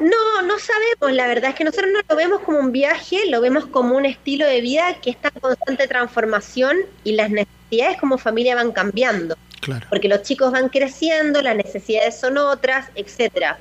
No, 0.00 0.42
no 0.42 0.58
sabemos. 0.58 1.16
La 1.16 1.26
verdad 1.26 1.50
es 1.50 1.56
que 1.56 1.64
nosotros 1.64 1.90
no 1.92 2.00
lo 2.08 2.16
vemos 2.16 2.40
como 2.40 2.58
un 2.58 2.72
viaje, 2.72 3.26
lo 3.28 3.40
vemos 3.40 3.66
como 3.66 3.96
un 3.96 4.06
estilo 4.06 4.46
de 4.46 4.60
vida 4.60 4.96
que 5.00 5.10
está 5.10 5.30
en 5.34 5.40
constante 5.40 5.86
transformación 5.86 6.78
y 7.04 7.12
las 7.12 7.30
necesidades 7.30 7.98
como 8.00 8.18
familia 8.18 8.56
van 8.56 8.72
cambiando. 8.72 9.36
Claro. 9.60 9.86
Porque 9.88 10.08
los 10.08 10.22
chicos 10.22 10.52
van 10.52 10.68
creciendo, 10.68 11.40
las 11.42 11.56
necesidades 11.56 12.18
son 12.18 12.38
otras, 12.38 12.88
etcétera. 12.94 13.58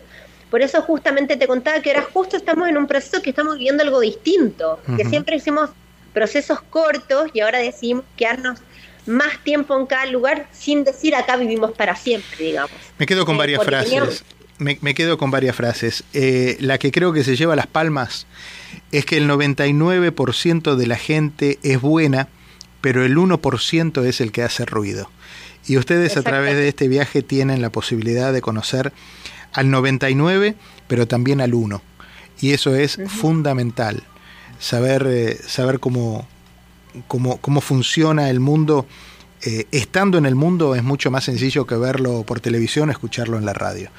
Por 0.49 0.61
eso 0.61 0.81
justamente 0.81 1.37
te 1.37 1.47
contaba 1.47 1.81
que 1.81 1.91
ahora 1.91 2.07
justo 2.13 2.37
estamos 2.37 2.67
en 2.67 2.77
un 2.77 2.87
proceso 2.87 3.21
que 3.21 3.31
estamos 3.31 3.55
viviendo 3.55 3.83
algo 3.83 3.99
distinto, 3.99 4.79
que 4.97 5.05
siempre 5.05 5.37
hicimos 5.37 5.71
procesos 6.13 6.61
cortos 6.61 7.31
y 7.33 7.39
ahora 7.39 7.57
decidimos 7.59 8.05
quedarnos 8.15 8.59
más 9.07 9.43
tiempo 9.43 9.77
en 9.77 9.87
cada 9.87 10.05
lugar 10.05 10.47
sin 10.51 10.83
decir 10.83 11.15
acá 11.15 11.37
vivimos 11.37 11.71
para 11.71 11.95
siempre, 11.95 12.45
digamos. 12.45 12.71
Me 12.97 13.05
quedo 13.05 13.25
con 13.25 13.35
eh, 13.35 13.39
varias 13.39 13.63
frases 13.63 14.23
me, 14.57 14.93
quedo 14.93 15.17
con 15.17 15.31
varias 15.31 15.55
frases. 15.55 16.03
Eh, 16.13 16.57
la 16.59 16.77
que 16.77 16.91
creo 16.91 17.13
que 17.13 17.23
se 17.23 17.35
lleva 17.35 17.55
las 17.55 17.67
palmas 17.67 18.27
es 18.91 19.05
que 19.05 19.17
el 19.17 19.29
99% 19.29 20.75
de 20.75 20.87
la 20.87 20.97
gente 20.97 21.59
es 21.63 21.81
buena, 21.81 22.27
pero 22.81 23.03
el 23.03 23.17
1% 23.17 24.05
es 24.05 24.21
el 24.21 24.31
que 24.31 24.43
hace 24.43 24.65
ruido. 24.65 25.09
Y 25.65 25.77
ustedes 25.77 26.17
a 26.17 26.23
través 26.23 26.55
de 26.55 26.67
este 26.67 26.87
viaje 26.87 27.21
tienen 27.21 27.61
la 27.61 27.69
posibilidad 27.69 28.33
de 28.33 28.41
conocer 28.41 28.91
al 29.53 29.71
99, 29.71 30.55
pero 30.87 31.07
también 31.07 31.39
al 31.39 31.53
1. 31.53 31.81
Y 32.41 32.51
eso 32.51 32.75
es 32.75 32.99
fundamental, 33.07 34.03
saber, 34.59 35.07
eh, 35.07 35.39
saber 35.47 35.79
cómo, 35.79 36.27
cómo, 37.07 37.37
cómo 37.37 37.61
funciona 37.61 38.29
el 38.29 38.39
mundo. 38.41 38.85
Eh, 39.45 39.67
estando 39.71 40.17
en 40.17 40.25
el 40.25 40.35
mundo 40.35 40.75
es 40.75 40.83
mucho 40.83 41.11
más 41.11 41.25
sencillo 41.25 41.65
que 41.65 41.75
verlo 41.75 42.23
por 42.23 42.39
televisión 42.39 42.89
o 42.89 42.91
escucharlo 42.91 43.37
en 43.37 43.45
la 43.45 43.53
radio. 43.53 43.89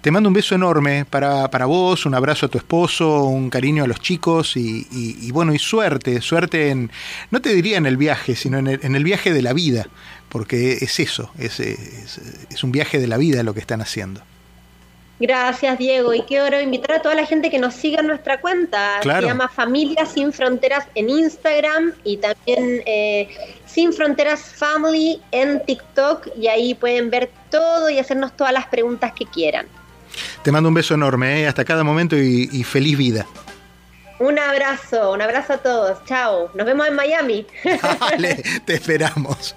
Te 0.00 0.10
mando 0.10 0.30
un 0.30 0.34
beso 0.34 0.54
enorme 0.54 1.04
para, 1.04 1.50
para 1.50 1.66
vos, 1.66 2.06
un 2.06 2.14
abrazo 2.14 2.46
a 2.46 2.48
tu 2.48 2.56
esposo, 2.56 3.24
un 3.24 3.50
cariño 3.50 3.84
a 3.84 3.86
los 3.86 4.00
chicos 4.00 4.56
y, 4.56 5.30
bueno, 5.30 5.52
y 5.52 5.58
suerte, 5.58 6.22
suerte 6.22 6.70
en, 6.70 6.90
no 7.30 7.42
te 7.42 7.54
diría 7.54 7.76
en 7.76 7.84
el 7.84 7.98
viaje, 7.98 8.34
sino 8.34 8.56
en 8.58 8.66
el, 8.66 8.80
en 8.82 8.94
el 8.96 9.04
viaje 9.04 9.30
de 9.34 9.42
la 9.42 9.52
vida, 9.52 9.88
porque 10.30 10.78
es 10.80 11.00
eso, 11.00 11.30
es, 11.38 11.60
es, 11.60 12.64
un 12.64 12.72
viaje 12.72 12.98
de 12.98 13.08
la 13.08 13.18
vida 13.18 13.42
lo 13.42 13.52
que 13.52 13.60
están 13.60 13.82
haciendo. 13.82 14.22
Gracias, 15.18 15.76
Diego. 15.76 16.14
Y 16.14 16.22
quiero 16.22 16.58
invitar 16.58 16.92
a 16.96 17.02
toda 17.02 17.14
la 17.14 17.26
gente 17.26 17.50
que 17.50 17.58
nos 17.58 17.74
siga 17.74 18.00
en 18.00 18.06
nuestra 18.06 18.40
cuenta. 18.40 19.02
Se 19.02 19.20
llama 19.20 19.48
Familia 19.48 20.06
Sin 20.06 20.32
Fronteras 20.32 20.86
en 20.94 21.10
Instagram 21.10 21.92
y 22.04 22.16
también 22.16 22.82
eh, 22.86 23.28
Sin 23.66 23.92
Fronteras 23.92 24.40
Family 24.40 25.20
en 25.30 25.62
TikTok. 25.66 26.28
Y 26.38 26.46
ahí 26.48 26.74
pueden 26.74 27.10
ver 27.10 27.30
todo 27.50 27.90
y 27.90 27.98
hacernos 27.98 28.34
todas 28.34 28.54
las 28.54 28.66
preguntas 28.68 29.12
que 29.12 29.26
quieran. 29.26 29.66
Te 30.42 30.52
mando 30.52 30.68
un 30.68 30.74
beso 30.74 30.94
enorme, 30.94 31.42
¿eh? 31.42 31.46
hasta 31.46 31.64
cada 31.64 31.84
momento 31.84 32.16
y, 32.16 32.48
y 32.52 32.64
feliz 32.64 32.96
vida. 32.96 33.26
Un 34.20 34.38
abrazo, 34.38 35.12
un 35.12 35.22
abrazo 35.22 35.54
a 35.54 35.58
todos. 35.58 36.04
Chao. 36.04 36.50
Nos 36.54 36.66
vemos 36.66 36.86
en 36.86 36.94
Miami. 36.94 37.46
Dale, 38.10 38.42
te 38.66 38.74
esperamos. 38.74 39.56